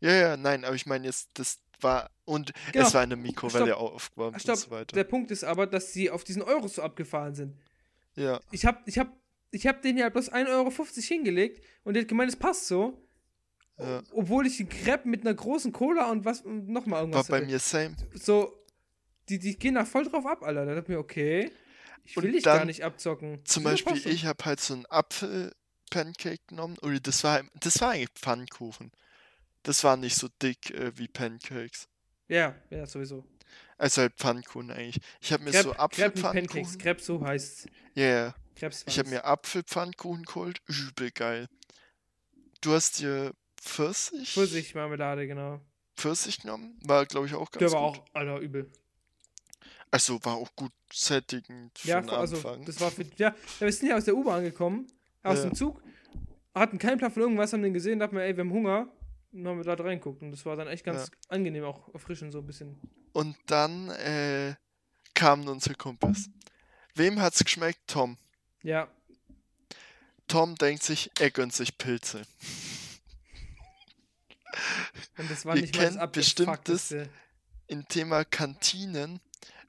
[0.00, 2.10] Ja, ja, nein, aber ich meine jetzt, das war.
[2.24, 2.86] Und Genau.
[2.86, 3.80] es war in der Mikrowelle Stopp.
[3.80, 4.94] aufgewärmt und Stopp, so weiter.
[4.94, 7.56] der Punkt ist aber, dass sie auf diesen Euros so abgefahren sind.
[8.16, 9.08] Ja, Ich hab, ich hab,
[9.50, 12.98] ich hab den ja bloß 1,50 Euro hingelegt und der hat gemeint, es passt so.
[13.78, 14.02] ja.
[14.12, 17.28] Obwohl ich den Crepe mit einer großen Cola und was und noch mal War irgendwas
[17.28, 17.46] bei hatte.
[17.46, 17.96] mir same.
[18.14, 18.64] So,
[19.28, 20.66] die, die gehen da voll drauf ab, Alter.
[20.66, 21.50] Da dachte ich mir, okay,
[22.04, 23.44] ich will Und dich gar nicht abzocken.
[23.44, 24.08] Zum Beispiel, so?
[24.08, 26.76] ich habe halt so einen Apfel-Pancake genommen.
[26.82, 28.92] Oder das war, das war eigentlich Pfannkuchen.
[29.62, 31.88] Das war nicht so dick äh, wie Pancakes.
[32.28, 33.24] Ja, ja, sowieso.
[33.76, 35.00] Also halt Pfannkuchen eigentlich.
[35.20, 35.72] Ich habe mir Crepe, so.
[35.74, 36.78] Apfelpfannkuchen.
[36.78, 38.34] Crepe, so heißt Ja, yeah.
[38.56, 38.84] Krebs.
[38.86, 40.60] Ich habe mir Apfelpfannkuchen geholt.
[40.66, 41.48] Übel geil.
[42.60, 44.32] Du hast dir Pfirsich?
[44.32, 45.60] Pfirsichmarmelade, genau.
[45.96, 46.78] Pfirsich genommen.
[46.84, 48.00] War, glaube ich, auch Der ganz war gut.
[48.00, 48.70] auch, Alter, übel.
[49.90, 52.64] Also war auch gut sättigend für Ja, den also, Anfang.
[52.64, 54.86] das war für, ja, wir sind ja aus der U-Bahn angekommen,
[55.22, 55.44] aus Ja.
[55.46, 55.82] dem Zug,
[56.54, 58.88] hatten keinen Plan von irgendwas, haben den gesehen, dachten wir, ey, wir haben Hunger.
[59.32, 62.38] Und haben wir da reingeguckt und das war dann echt ganz angenehm, auch erfrischend so
[62.40, 62.80] ein bisschen.
[63.12, 64.56] Und dann äh,
[65.14, 66.28] kamen unsere Kumpels.
[66.96, 67.78] Wem hat's geschmeckt?
[67.86, 68.18] Tom.
[68.64, 68.88] Ja,
[70.26, 72.22] Tom denkt sich, er gönnt sich Pilze.
[75.16, 77.08] und das war Ihr nicht mal kennt bestimmt das- abgefuckteste.
[77.68, 79.20] Im Thema Kantinen,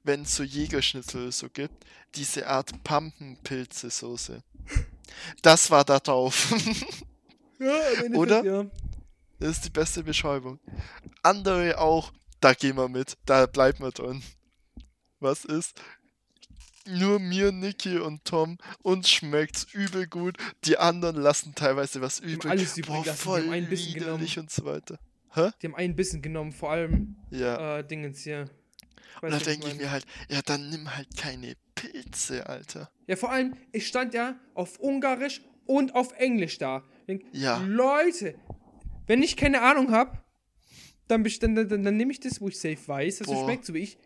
[0.04, 1.84] wenn es so Jägerschnitzel so gibt,
[2.14, 4.42] diese Art Pampenpilze-Soße.
[5.42, 6.52] Das war da drauf.
[7.58, 7.78] Ja,
[8.16, 8.44] Oder?
[8.44, 8.66] Ja.
[9.38, 10.58] das ist die beste Beschreibung.
[11.22, 14.20] Andere auch, da gehen wir mit, da bleiben wir drin.
[15.20, 15.80] Was ist?
[16.88, 20.36] Nur mir, Niki und Tom, uns schmeckt's übel gut.
[20.64, 22.50] Die anderen lassen teilweise was übrig.
[22.50, 24.98] alles übrig Boah, lassen, voll ein bisschen widerlich und so weiter.
[25.36, 27.78] Die haben einen Bissen genommen, vor allem Ja.
[27.78, 28.50] äh, Dingens hier.
[29.20, 32.46] Und Weißt da du, was denke ich mir halt, ja, dann nimm halt keine Pilze,
[32.48, 32.90] Alter.
[33.06, 36.84] Ja, vor allem, ich stand ja auf Ungarisch und auf Englisch da.
[37.00, 37.62] Ich Denk, Ja.
[37.66, 38.34] Leute,
[39.06, 40.18] wenn ich keine Ahnung habe,
[41.08, 43.74] dann, dann, dann, dann, nehme ich das, wo ich safe weiß, dass es schmeckt, so
[43.74, 43.98] wie ich.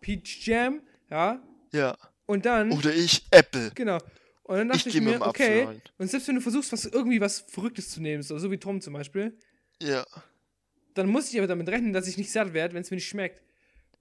[0.00, 1.42] Peach Jam, ja.
[1.72, 1.96] Ja.
[2.26, 3.70] Und dann, Oder ich Apple.
[3.74, 3.98] genau.
[4.42, 5.64] Und dann Ich dachte ich, mit mir, okay.
[5.64, 5.82] rein.
[5.96, 8.80] Und selbst wenn du versuchst, was irgendwie was Verrücktes zu nehmen, so, so wie Tom
[8.82, 9.38] zum Beispiel,
[9.80, 10.04] Ja.
[10.94, 13.08] dann muss ich aber damit rechnen, dass ich nicht satt werde, wenn es mir nicht
[13.08, 13.40] schmeckt.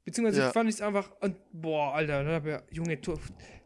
[0.05, 0.51] Beziehungsweise Ja.
[0.51, 1.11] fand ich es einfach.
[1.21, 3.17] Und, boah, Alter, da hab ich, Junge, to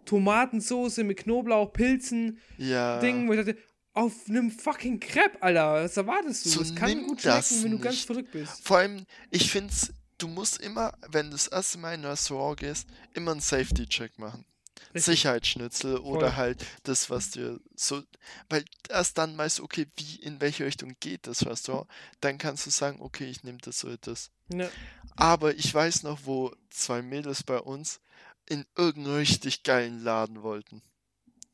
[0.06, 3.00] Tomatensoße mit Knoblauch, Pilzen, Ja.
[3.00, 3.58] Ding, wo ich dachte,
[3.94, 6.50] auf einem fucking Crepe, Alter, was erwartest du?
[6.50, 8.06] So Es kann gut das schmecken, wenn du ganz nicht.
[8.06, 8.66] verrückt bist.
[8.66, 12.60] Vor allem, ich find's, du musst immer, wenn du das erste Mal in ein Restaurant
[12.60, 14.46] gehst, immer einen Safety-Check machen.
[14.94, 15.04] Richtig.
[15.04, 16.36] Sicherheitsschnitzel oder Voll.
[16.36, 18.04] halt das, was dir so.
[18.50, 21.90] Weil erst dann weißt du, okay, wie, in welche Richtung geht das Restaurant.
[22.22, 24.32] Dann kannst du sagen, okay, ich nehme das oder das.
[24.50, 24.70] Ja.
[25.16, 28.00] Aber ich weiß noch, wo zwei Mädels bei uns
[28.48, 30.82] in irgendeinen richtig geilen Laden wollten.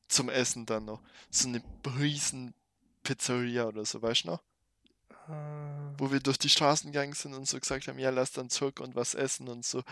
[0.07, 1.01] Zum Essen dann noch.
[1.31, 1.61] So eine
[1.97, 2.53] riesen
[3.03, 4.43] Pizzeria oder so, weißt du noch?
[5.27, 8.49] Ah, Wo wir durch die Straßen gegangen sind und so gesagt haben, ja, lass dann
[8.49, 9.83] zurück und was essen und so.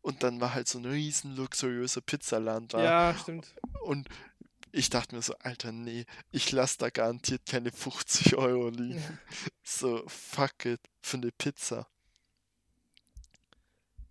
[0.00, 2.82] Und dann war halt so ein riesen luxuriöser Pizzaladen da.
[2.82, 3.54] ja, stimmt.
[3.82, 4.08] Und
[4.72, 9.02] ich dachte mir so, Alter, nee, ich lass da garantiert keine 50 Euro liegen.
[9.62, 11.86] So, fuck it, für eine Pizza.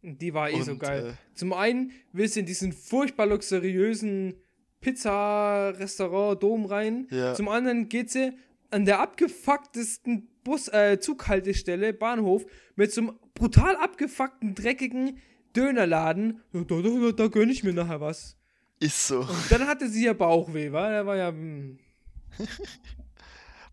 [0.02, 1.18] Die war eh so Und, geil.
[1.18, 4.36] äh, Zum einen willst du in diesen furchtbar luxuriösen
[4.82, 7.08] Pizza-Restaurant Dom rein.
[7.10, 7.34] Ja.
[7.34, 8.38] Zum anderen geht sie
[8.70, 12.46] an der abgefucktesten Bus, äh, Zughaltestelle, Bahnhof,
[12.76, 15.20] mit so einem brutal abgefuckten, dreckigen
[15.58, 16.42] Dönerladen.
[16.54, 18.38] Da, da, da, da gönn ich mir nachher was.
[18.80, 19.22] Ist so.
[19.22, 20.90] Und dann hatte sie ja Bauchweh, wa?
[20.90, 21.30] Der war ja.
[21.30, 21.80] hm.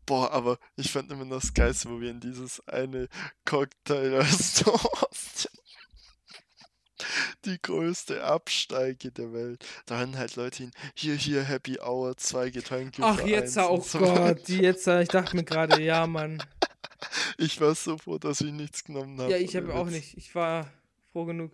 [0.07, 3.09] Boah, aber ich fand immer das Geilste, wo wir in dieses eine
[3.45, 5.51] Cocktail-Restaurant.
[7.45, 9.65] Die größte Absteige der Welt.
[9.87, 10.71] Da rennen halt Leute hin.
[10.95, 13.03] Hier, hier, Happy Hour, zwei Getränke.
[13.03, 13.99] Ach, jetzt, eins oh so.
[13.99, 16.43] Gott, die jetzt, ich dachte mir gerade, ja, Mann.
[17.37, 19.31] Ich war so froh, dass ich nichts genommen habe.
[19.31, 20.17] Ja, ich habe auch nicht.
[20.17, 20.73] Ich war
[21.13, 21.53] froh genug.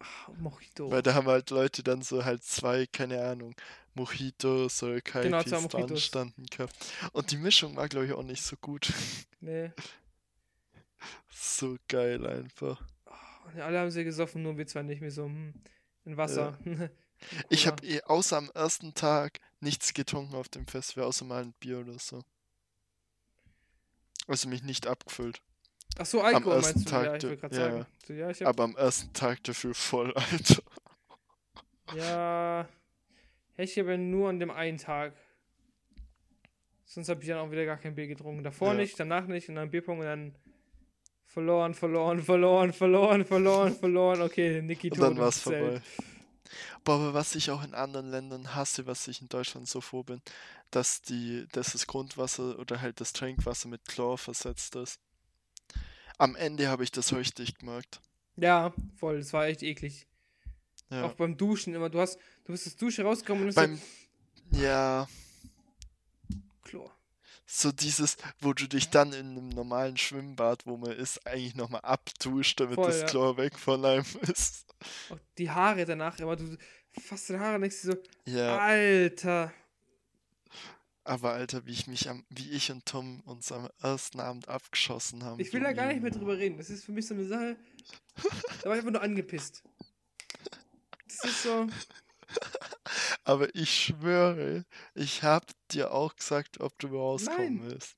[0.00, 0.90] Ach, Mojito.
[0.90, 3.54] Weil da haben halt Leute dann so halt zwei, keine Ahnung,
[3.94, 6.02] Mojitos oder Genau, zwei Mojitos.
[6.02, 6.74] standen gehabt.
[7.12, 8.92] Und die Mischung war, glaube ich, auch nicht so gut.
[9.40, 9.70] Nee.
[11.30, 12.82] so geil einfach.
[13.44, 15.24] Und alle haben sie gesoffen, nur wir zwei nicht mehr so.
[15.24, 15.54] Hm,
[16.04, 16.58] in Wasser.
[17.50, 17.72] Ich Cola.
[17.72, 21.80] habe eh außer am ersten Tag nichts getrunken auf dem Festival, außer mal ein Bier
[21.80, 22.24] oder so.
[24.26, 25.42] Also mich nicht abgefüllt.
[25.98, 26.90] Ach so, Alkohol ersten meinst du?
[26.90, 27.86] Tag ja, ich ja, sagen.
[28.08, 30.62] Ja, ich hab, Aber am ersten Tag dafür voll, Alter.
[31.94, 32.68] ja,
[33.56, 35.14] ich habe nur an dem einen Tag.
[36.84, 38.42] Sonst habe ich dann auch wieder gar kein Bier getrunken.
[38.42, 38.74] Davor Ja.
[38.74, 40.34] nicht, danach nicht und dann Bierpong und dann
[41.26, 44.22] verloren, verloren, verloren, verloren, verloren, verloren.
[44.22, 45.64] Okay, Niki Und tot dann war's im Zelt.
[45.64, 45.82] vorbei.
[46.84, 50.02] Boah, aber was ich auch in anderen Ländern hasse, was ich in Deutschland so froh
[50.02, 50.20] bin,
[50.72, 54.98] dass die, dass das Grundwasser oder halt das Trinkwasser mit Chlor versetzt ist.
[56.20, 58.00] Am Ende habe ich das richtig gemerkt.
[58.36, 60.06] Ja, voll, das war echt eklig.
[60.90, 61.04] Ja.
[61.04, 61.88] Auch beim Duschen immer.
[61.88, 63.80] Du hast, du bist das Dusche rausgekommen und Beim,
[64.50, 65.08] ja,
[66.28, 66.94] so Chlor.
[67.46, 71.82] so dieses, wo du dich dann in einem normalen Schwimmbad, wo man ist, eigentlich nochmal
[71.82, 73.06] abduscht, damit Voll, das ja.
[73.06, 74.66] Chlor weg von einem ist.
[75.08, 76.36] Auch die Haare danach immer.
[76.36, 76.56] Du
[77.00, 77.94] fasst deine Haare und denkst so,
[78.26, 79.52] Ja, Alter.
[81.04, 85.24] Aber Alter, wie ich mich am, wie ich und Tom uns am ersten Abend abgeschossen
[85.24, 85.40] haben.
[85.40, 86.58] Ich will da gar nicht mehr drüber reden.
[86.58, 87.56] Das ist für mich so eine Sache.
[88.62, 89.62] Da war ich einfach nur angepisst.
[91.06, 91.66] Das ist so.
[93.24, 97.70] Aber ich schwöre, ich hab dir auch gesagt, ob du rauskommen Nein.
[97.70, 97.96] willst.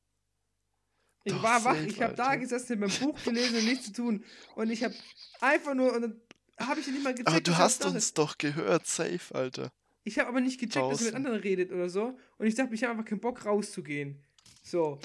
[1.24, 3.86] Ich Doch, war wach, safe, ich habe da gesessen, hab mein Buch gelesen und nichts
[3.86, 4.24] zu tun.
[4.56, 4.94] Und ich habe
[5.40, 5.92] einfach nur.
[5.94, 6.20] Und dann
[6.58, 7.28] habe ich nicht mal gecheckt.
[7.28, 9.72] Aber du hast uns doch gehört, safe, Alter.
[10.04, 11.14] Ich habe aber nicht gecheckt, dass ihr mit draußen.
[11.16, 12.18] anderen redet oder so.
[12.38, 14.22] Und ich dachte, ich habe einfach keinen Bock rauszugehen.
[14.62, 14.98] So.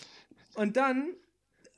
[0.55, 1.13] Und dann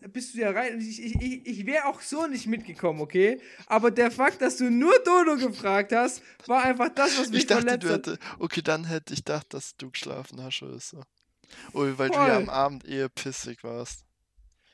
[0.08, 0.75] bist du ja rein.
[0.75, 3.41] Und ich, ich, ich, ich wäre auch so nicht mitgekommen, okay?
[3.67, 7.47] Aber der Fakt, dass du nur Dodo gefragt hast, war einfach das, was mich Ich
[7.47, 8.08] dachte, verletzt du hat.
[8.08, 8.19] hätte.
[8.39, 11.03] Okay, dann hätte ich gedacht, dass du geschlafen hast oder so.
[11.73, 12.27] Oder weil du Voll.
[12.27, 14.05] ja am Abend eher pissig warst.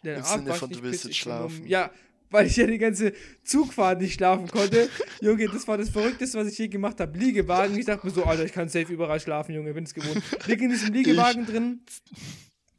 [0.04, 1.66] Der Im Abend Sinne war von, du willst jetzt schlafen.
[1.66, 1.90] Ja,
[2.36, 4.90] weil ich ja die ganze Zugfahrt nicht schlafen konnte.
[5.22, 7.18] Junge, das war das Verrückteste, was ich je gemacht habe.
[7.18, 7.78] Liegewagen.
[7.78, 10.22] Ich dachte mir so, Alter, ich kann safe überall schlafen, Junge, bin es gewohnt.
[10.48, 11.82] Lieg in diesem Liegewagen drin.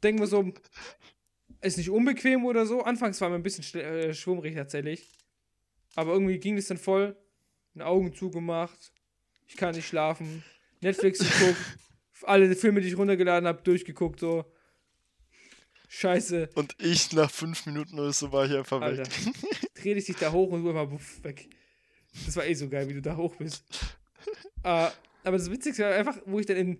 [0.03, 0.53] Denken wir so,
[1.61, 2.83] ist nicht unbequem oder so.
[2.83, 5.11] Anfangs war mir ein bisschen äh, schwummrig tatsächlich.
[5.95, 7.17] Aber irgendwie ging es dann voll.
[7.73, 8.93] Den Augen zugemacht.
[9.47, 10.43] Ich kann nicht schlafen.
[10.81, 11.57] Netflix geguckt.
[12.23, 14.45] alle Filme, die ich runtergeladen habe, durchgeguckt, so.
[15.87, 16.49] Scheiße.
[16.55, 19.03] Und ich nach fünf Minuten oder so war ich einfach Alter.
[19.03, 19.09] weg.
[19.81, 21.49] Dreh dich da hoch und du einfach wuff, weg.
[22.25, 23.63] Das war eh so geil, wie du da hoch bist.
[24.63, 24.89] äh,
[25.23, 26.79] aber das Witzigste war einfach, wo ich dann in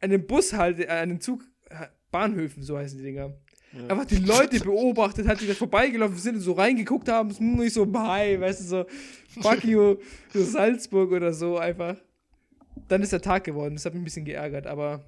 [0.00, 3.34] einem Bus halte, äh, an den Zug, äh, Bahnhöfen, so heißen die Dinger.
[3.72, 3.86] Ja.
[3.86, 7.30] Einfach die Leute beobachtet hat, die da vorbeigelaufen sind und so reingeguckt haben.
[7.36, 8.86] Hm, Ich so, hi, weißt du, so,
[9.40, 9.96] fuck you,
[10.32, 11.96] so Salzburg oder so einfach.
[12.88, 13.74] Dann ist der Tag geworden.
[13.74, 15.04] Das hat mich ein bisschen geärgert, aber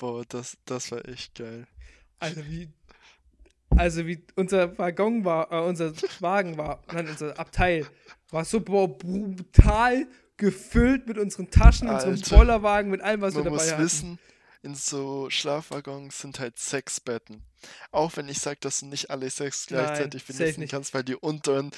[0.00, 1.66] Boah, das, das war echt geil.
[2.20, 2.68] Also wie,
[3.70, 7.86] also wie unser Waggon war, äh, unser Wagen war, nein, unser Abteil
[8.30, 12.36] war so brutal gefüllt mit unseren Taschen, unserem Alter.
[12.36, 13.82] Bollerwagen, mit allem, was wir dabei muss hatten.
[13.82, 14.18] wissen,
[14.62, 17.42] in so Schlafwaggons sind halt sechs Betten.
[17.90, 21.02] Auch wenn ich sage, dass du nicht alle sechs Nein, gleichzeitig safe benutzen kannst, weil
[21.04, 21.70] die unteren,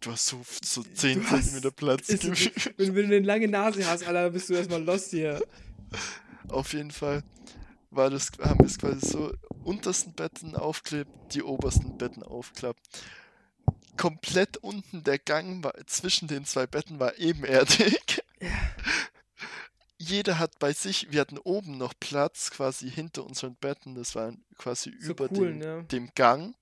[0.00, 2.08] du hast so, so 10 Du hast- Zentimeter Platz.
[2.08, 2.24] Ist,
[2.78, 5.42] wenn, wenn du eine lange Nase hast, Alter, bist du erstmal lost hier.
[6.48, 7.22] Auf jeden Fall
[7.92, 9.32] war das, haben wir es quasi so
[9.64, 12.80] untersten Betten aufklebt, die obersten Betten aufklappt.
[13.96, 18.22] Komplett unten der Gang war, zwischen den zwei Betten war ebenerdig.
[19.98, 24.32] Jeder hat bei sich, wir hatten oben noch Platz, quasi hinter unseren Betten, das war
[24.58, 25.84] quasi So über cool, dem, ne?
[25.84, 26.56] dem Gang.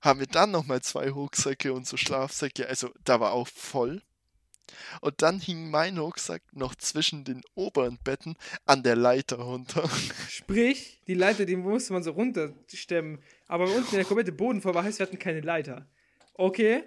[0.00, 4.02] Haben wir dann nochmal zwei Rucksäcke und so Schlafsäcke, also da war auch voll.
[5.00, 9.88] Und dann hing mein Rucksack noch zwischen den oberen Betten an der Leiter runter.
[10.28, 13.20] Sprich, die Leiter, die musste man so runterstemmen.
[13.46, 15.86] Aber unten der komplette Boden voll war, heißt, wir hatten keine Leiter.
[16.34, 16.84] Okay.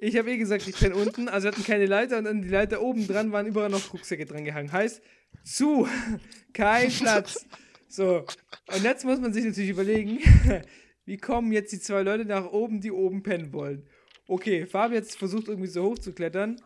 [0.00, 2.48] Ich habe eh gesagt, ich penne unten, also wir hatten keine Leiter und an die
[2.48, 4.70] Leiter oben dran waren überall noch Rucksäcke dran gehangen.
[4.70, 5.02] Heißt,
[5.44, 5.88] zu,
[6.52, 7.46] kein Platz.
[7.88, 8.24] So,
[8.66, 10.18] und jetzt muss man sich natürlich überlegen,
[11.04, 13.88] wie kommen jetzt die zwei Leute nach oben, die oben pennen wollen.
[14.28, 16.60] Okay, Fabi hat versucht irgendwie so hoch zu klettern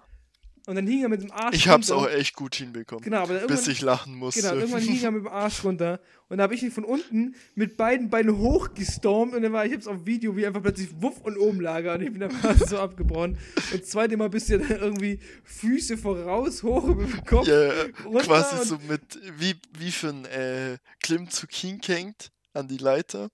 [0.66, 2.04] und dann hing er mit dem Arsch Ich hab's runter.
[2.04, 3.02] auch echt gut hinbekommen.
[3.02, 4.42] Genau, aber dann bis ich lachen musste.
[4.42, 7.34] Genau, irgendwann hing er mit dem Arsch runter und da habe ich ihn von unten
[7.54, 11.20] mit beiden Beinen hochgestormt und dann war ich hab's auf Video, wie einfach plötzlich wuff
[11.22, 13.38] und oben lag er und ich bin einfach so abgebrochen.
[13.72, 17.46] Und zweite Mal bist du dann irgendwie Füße voraus, hoch über den Kopf.
[17.46, 17.70] ja,
[18.04, 19.02] runter quasi so mit,
[19.38, 23.28] wie, wie für ein äh, Klimmzug hingehängt an die Leiter.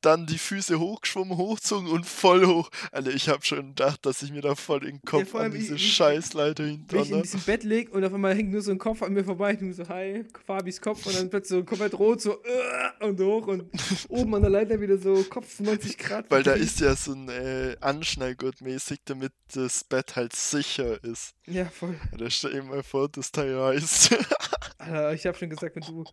[0.00, 2.70] Dann die Füße hochgeschwommen, hochgezogen und voll hoch.
[2.92, 5.74] Alter, ich hab schon gedacht, dass ich mir da voll den Kopf vor an diese
[5.74, 8.78] ich- Scheißleiter Wenn ich in diesem Bett leg und auf einmal hängt nur so ein
[8.78, 11.94] Kopf an mir vorbei, ich nur so, hi, Fabis Kopf und dann plötzlich so komplett
[11.98, 13.70] rot, so äh, und hoch und
[14.08, 16.30] oben an der Leiter wieder so Kopf 90 Grad.
[16.30, 21.34] Weil da ist ja so ein äh, Anschnallgurt mäßig, damit das Bett halt sicher ist.
[21.46, 21.98] Ja, voll.
[22.12, 24.14] Alter, stell dir mal vor, das Teil reißt.
[24.78, 26.04] Alter, ich hab schon gesagt, wenn du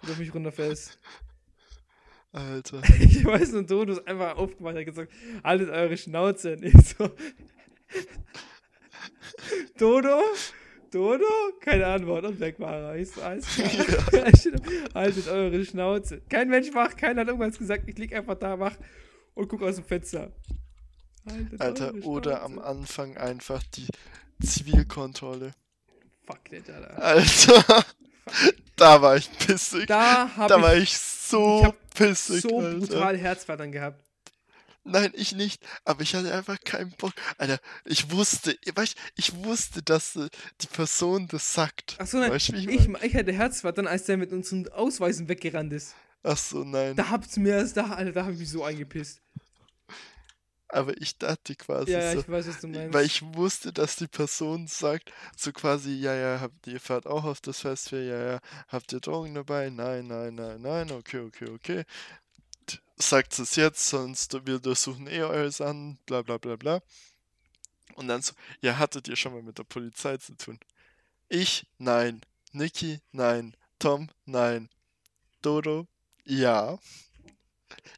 [0.00, 0.98] wenn du auf mich runterfällst.
[2.32, 2.82] Alter.
[3.00, 5.12] Ich weiß nur, Dodo ist einfach aufgemacht und hat gesagt,
[5.42, 6.52] haltet eure Schnauze.
[6.52, 7.08] Und ich so,
[9.78, 10.20] Dodo?
[10.90, 11.24] Dodo?
[11.60, 12.24] Keine Antwort.
[12.24, 12.96] Und weg war er.
[12.96, 14.32] Ich so, alles klar.
[14.94, 16.22] haltet eure Schnauze.
[16.28, 17.88] Kein Mensch wach, keiner hat irgendwas gesagt.
[17.88, 18.76] Ich lieg einfach da wach
[19.34, 20.32] und guck aus dem Fenster.
[21.26, 22.58] Haltet Alter, oder am.
[22.58, 23.88] Anfang einfach die
[24.42, 25.52] Zivilkontrolle.
[26.26, 27.02] Fuck Alter.
[27.02, 27.84] Alter,
[28.76, 29.86] da war ich pissig.
[29.86, 32.78] Da, Da war ich ich so ich hab pissig, so Alter.
[32.78, 34.04] brutal Herzflattern gehabt.
[34.84, 35.62] Nein, ich nicht.
[35.84, 37.12] Aber ich hatte einfach keinen Bock.
[37.36, 40.28] Alter, ich wusste, weißt, ich wusste, dass äh,
[40.62, 41.96] die Person das sagt.
[41.98, 45.72] Ach so, nein, Weißt ich ich, ich hatte Herzflattern, als der mit unseren Ausweisen weggerannt
[45.74, 45.94] ist.
[46.22, 46.96] Ach so, nein.
[46.96, 49.20] Da habt's mir erst da, Alter, da hab ich mich so eingepisst.
[50.68, 52.20] Aber ich dachte quasi Ja, so.
[52.20, 52.92] ich weiß, was du meinst.
[52.92, 57.24] Weil ich wusste, dass die Person sagt, so quasi, ja, ja, habt ihr fahrt auch
[57.24, 59.70] auf das Festival, ja, ja, habt ihr Drogen dabei?
[59.70, 61.84] Nein, nein, nein, nein, okay, okay, okay.
[62.96, 66.82] Sagt es jetzt, sonst wir durchsuchen eh eure Sachen, bla bla bla bla.
[67.94, 70.58] Und dann so, ja, hattet ihr schon mal mit der Polizei zu tun?
[71.28, 72.20] Ich, nein.
[72.52, 73.56] Niki, nein.
[73.78, 74.68] Tom, nein.
[75.42, 75.86] Dodo,
[76.24, 76.78] ja.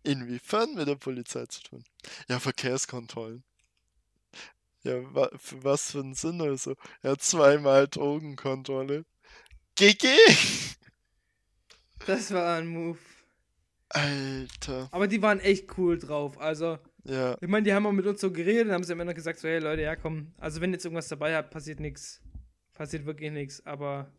[0.02, 1.84] Inwiefern mit der Polizei zu tun?
[2.28, 3.44] Ja, Verkehrskontrollen.
[4.82, 6.74] Ja, wa für was für einen Sinn oder so?
[7.02, 9.04] Ja, zweimal Drogenkontrolle.
[9.76, 10.06] GG!
[12.06, 12.98] das war ein Move.
[13.90, 14.88] Alter.
[14.92, 16.38] Aber die waren echt cool drauf.
[16.40, 19.00] Also, Ja, ich meine, die haben auch mit uns so geredet und haben sie am
[19.00, 21.80] Ende gesagt, so, hey Leute, ja komm, also wenn ihr jetzt irgendwas dabei habt, passiert
[21.80, 22.20] nichts.
[22.72, 24.10] Passiert wirklich nichts, aber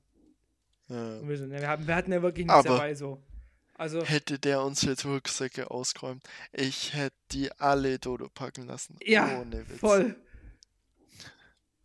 [0.90, 1.22] ja.
[1.28, 3.24] wir hatten ja wirklich nichts Aber- dabei so.
[3.82, 6.22] Also, Hätte der unsere Rucksäcke ausgeräumt,
[6.54, 8.96] ich hätte die alle Dodo packen lassen.
[9.04, 9.80] ja, Ohne Witz.
[9.80, 10.16] voll.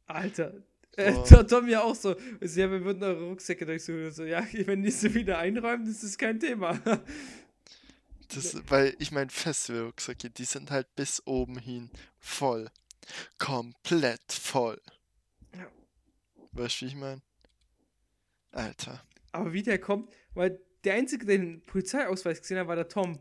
[0.05, 0.53] Alter.
[0.99, 1.15] Äh.
[1.45, 2.11] Tom- ja auch so.
[2.43, 4.13] Ja, wir würden eure Rucksäcke durchsuchen.
[4.13, 6.79] So, ja, wenn die sie wieder einräumen, das ist kein Thema.
[8.29, 12.69] Das, weil, ich meine, Festivalrucksäcke, die sind halt bis oben hin voll.
[13.39, 14.81] Komplett voll.
[15.55, 15.71] Ja.
[16.51, 17.23] Weißt du, wie ich meine?
[18.51, 19.01] Alter.
[19.31, 23.19] Aber wie der kommt, weil der Einzige, der den Polizeiausweis gesehen hat, war der Tom.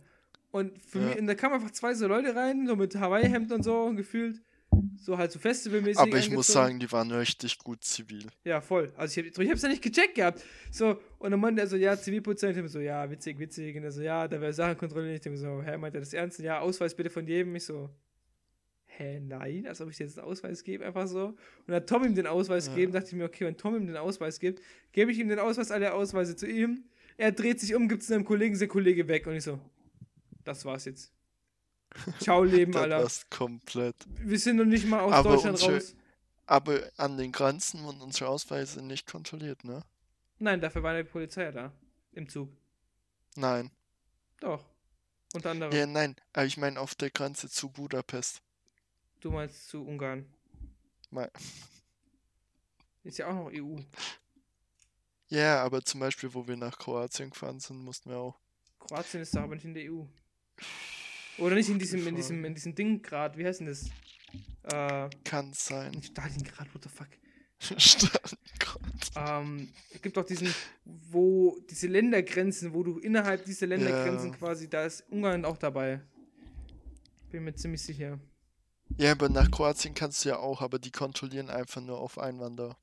[0.52, 1.06] Und für Ja.
[1.08, 4.42] mich, und da kamen einfach zwei so Leute rein, so mit Hawaii-Hemd und so gefühlt.
[4.98, 6.00] So halt so festivalmäßig.
[6.00, 6.54] Aber ich muss angezogen.
[6.54, 8.28] sagen, die waren richtig gut zivil.
[8.44, 8.92] Ja, voll.
[8.98, 10.44] Also ich, hab, ich hab's ja nicht gecheckt gehabt.
[10.72, 12.50] So, und dann meinte er so, ja, Zivilpolizei.
[12.50, 13.76] Und ich so, ja, witzig, witzig.
[13.78, 15.26] Und er so, ja, da wäre Sachen kontrolliert.
[15.26, 16.40] Ich so, hä, meint er das ernst?
[16.40, 17.56] Ja, Ausweis bitte von jedem.
[17.56, 17.90] Ich so,
[18.86, 21.36] hä, nein, als ob ich dir jetzt einen Ausweis gebe, einfach so.
[21.68, 22.74] Und hat Tom ihm den Ausweis Ja.
[22.74, 24.62] gegeben, dachte ich mir, okay, wenn Tom ihm den Ausweis gibt,
[24.92, 26.84] gebe ich ihm den Ausweis, alle Ausweise zu ihm.
[27.18, 29.26] Er dreht sich um, gibt es einem Kollegen, der Kollege weg.
[29.28, 29.60] Und ich so,
[30.44, 31.12] das war's jetzt.
[32.20, 32.98] Ciao, Leben, Das Alter.
[32.98, 33.96] war's komplett.
[34.20, 35.96] Wir sind noch nicht mal aus Aber Deutschland unsere- raus.
[36.48, 39.82] Aber an den Grenzen wurden unsere Ausweise nicht kontrolliert, ne?
[40.38, 41.72] Nein, dafür war die Polizei da.
[42.12, 42.50] Im Zug.
[43.36, 43.72] Nein.
[44.42, 44.64] Doch.
[45.34, 45.74] Unter anderem.
[45.74, 46.16] Ja, nein.
[46.34, 48.42] Aber ich meine auf der Grenze zu Budapest.
[49.22, 50.26] Du meinst zu Ungarn.
[51.10, 51.32] Mei-
[53.04, 53.78] Ist ja auch noch EU.
[55.28, 58.40] Ja, aber zum Beispiel, wo wir nach Kroatien gefahren sind, mussten wir auch.
[58.80, 60.04] Kroatien ist doch aber nicht in der EU.
[61.38, 63.90] Oder nicht in diesem, in diesem, in diesem Ding grad, wie heißt denn das?
[64.64, 66.02] Äh, Kann sein.
[66.02, 67.08] Stalingrad, what the fuck.
[67.80, 69.12] Stalingrad.
[69.16, 70.54] Ähm, es gibt auch diesen,
[70.86, 74.38] wo diese Ländergrenzen, wo du innerhalb dieser Ländergrenzen Ja.
[74.38, 76.02] quasi, da ist Ungarn auch dabei.
[77.32, 78.20] Bin mir ziemlich sicher.
[78.98, 82.78] Ja, aber nach Kroatien kannst du ja auch, aber die kontrollieren einfach nur auf Einwanderer.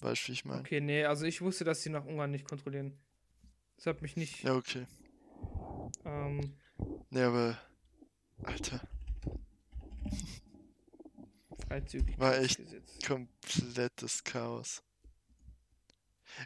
[0.00, 0.60] Weißt du, wie ich meine?
[0.60, 2.98] Okay, nee, also ich wusste, dass sie nach Ungarn nicht kontrollieren.
[3.76, 4.42] Das hat mich nicht.
[4.42, 4.86] Ja, okay.
[6.04, 6.56] Ähm,
[7.10, 7.58] Ne, aber.
[8.42, 8.86] Alter,
[11.66, 12.18] freizügig.
[12.18, 12.60] War echt
[13.06, 14.82] komplettes Chaos.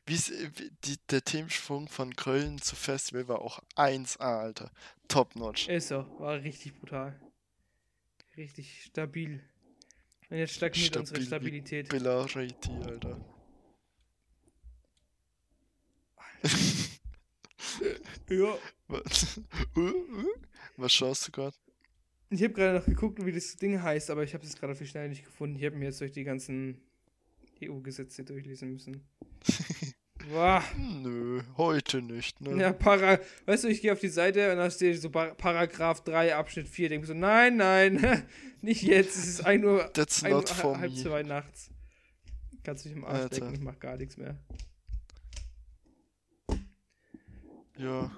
[0.07, 4.71] Wie's, wie, die, der Themensprung von Köln zu Festival war auch 1A, Alter.
[5.09, 5.69] Top notch.
[5.69, 7.21] Ist so, war richtig brutal.
[8.37, 9.43] Richtig stabil.
[10.29, 11.89] Und jetzt stagniert unsere Stabil wie Stabilität.
[11.89, 13.21] Belariti, Alter.
[18.29, 18.57] Ja.
[18.89, 19.41] Was,
[20.77, 21.57] Was schaust du gerade?
[22.31, 24.79] Ich habe gerade noch geguckt, wie das Ding heißt, aber ich habe es gerade auf
[24.79, 25.57] die Schnelle nicht gefunden.
[25.57, 26.81] Ich habe mir jetzt durch die ganzen
[27.63, 29.05] EU-Gesetze durchlesen müssen.
[30.31, 30.63] Boah.
[30.79, 32.61] Nö, heute nicht, ne?
[32.61, 33.19] Ja, Para.
[33.47, 36.69] Weißt du, ich gehe auf die Seite und da steht so Par Paragraph 3, Abschnitt
[36.69, 36.91] 4.
[36.91, 38.23] Denke so, nein, nein,
[38.61, 39.17] nicht jetzt.
[39.17, 40.97] Es ist 1 Uhr, That's 1 Uhr halb me.
[41.03, 41.71] zwei nachts.
[42.63, 43.37] Kannst du dich im Arsch Alter.
[43.41, 44.39] lecken, ich mach gar nichts mehr.
[47.81, 48.11] Ja.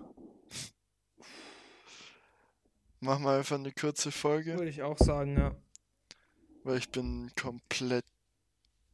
[2.99, 5.55] Machen wir einfach eine kurze Folge, Würde ich auch sagen, ja.
[6.65, 8.05] weil ich bin komplett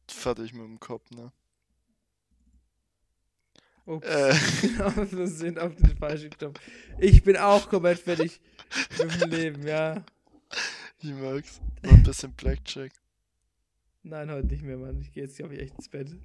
[0.07, 1.31] fertig mit dem Kopf, ne?
[3.85, 4.05] Ups.
[4.05, 4.33] Äh,
[5.11, 6.59] wir sind auf den falschen Knopf.
[6.99, 8.39] Ich bin auch komplett fertig
[8.99, 10.05] mit dem Leben, ja.
[11.01, 11.61] ich mag's.
[11.81, 12.91] Noch ein bisschen Blackjack.
[14.03, 15.01] Nein, heute nicht mehr, Mann.
[15.01, 16.15] Ich gehe jetzt, glaube ich, echt ins Bett.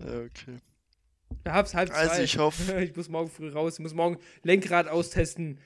[0.00, 0.58] Ja, okay.
[1.44, 2.22] Ich hab's halb Also zwei.
[2.24, 3.74] ich hoffe- ich muss morgen früh raus.
[3.74, 5.58] Ich muss morgen Lenkrad austesten.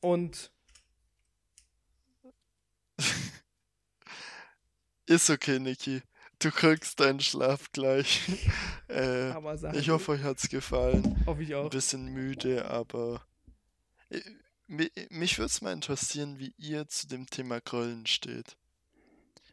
[0.00, 0.50] Und
[5.06, 6.02] Ist okay, Niki.
[6.38, 8.22] Du kriegst deinen Schlaf gleich.
[8.88, 9.30] äh,
[9.78, 11.22] ich hoffe, euch hat's gefallen.
[11.26, 11.70] Hoffe ich Ein auch.
[11.70, 13.24] bisschen müde, aber
[14.10, 14.20] äh,
[14.66, 18.56] mi- mich würde es mal interessieren, wie ihr zu dem Thema Grillen steht.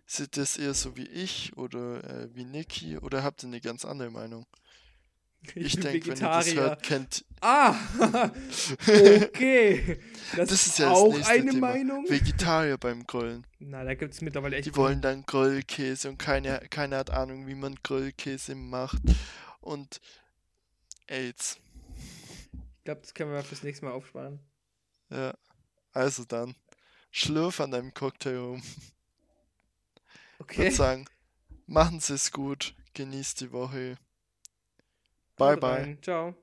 [0.05, 3.61] Seht ihr es eher so wie ich oder äh, wie Niki oder habt ihr eine
[3.61, 4.45] ganz andere Meinung?
[5.55, 7.25] Ich, denke, wenn ihr das hört, kennt.
[7.41, 7.75] Ah!
[8.87, 9.99] okay.
[10.35, 11.69] Das, Das ist ja das auch eine Thema.
[11.71, 12.07] Meinung.
[12.07, 13.45] Vegetarier beim Grillen.
[13.59, 14.67] Na, da gibt es mittlerweile echt.
[14.67, 19.01] Die wollen dann Grillkäse und keine, keiner hat Ahnung, wie man Grillkäse macht.
[19.59, 19.99] Und
[21.07, 21.59] AIDS.
[22.77, 24.39] Ich glaube, das können wir fürs nächste Mal aufsparen.
[25.09, 25.33] Ja.
[25.91, 26.55] Also dann.
[27.09, 28.61] Schlürf an deinem Cocktail rum.
[28.63, 30.57] Ich Okay.
[30.63, 31.05] würde sagen,
[31.67, 32.73] machen Sie es gut.
[32.93, 33.97] Genießt die Woche.
[35.41, 35.97] Bye, bye.
[36.01, 36.40] Ciao.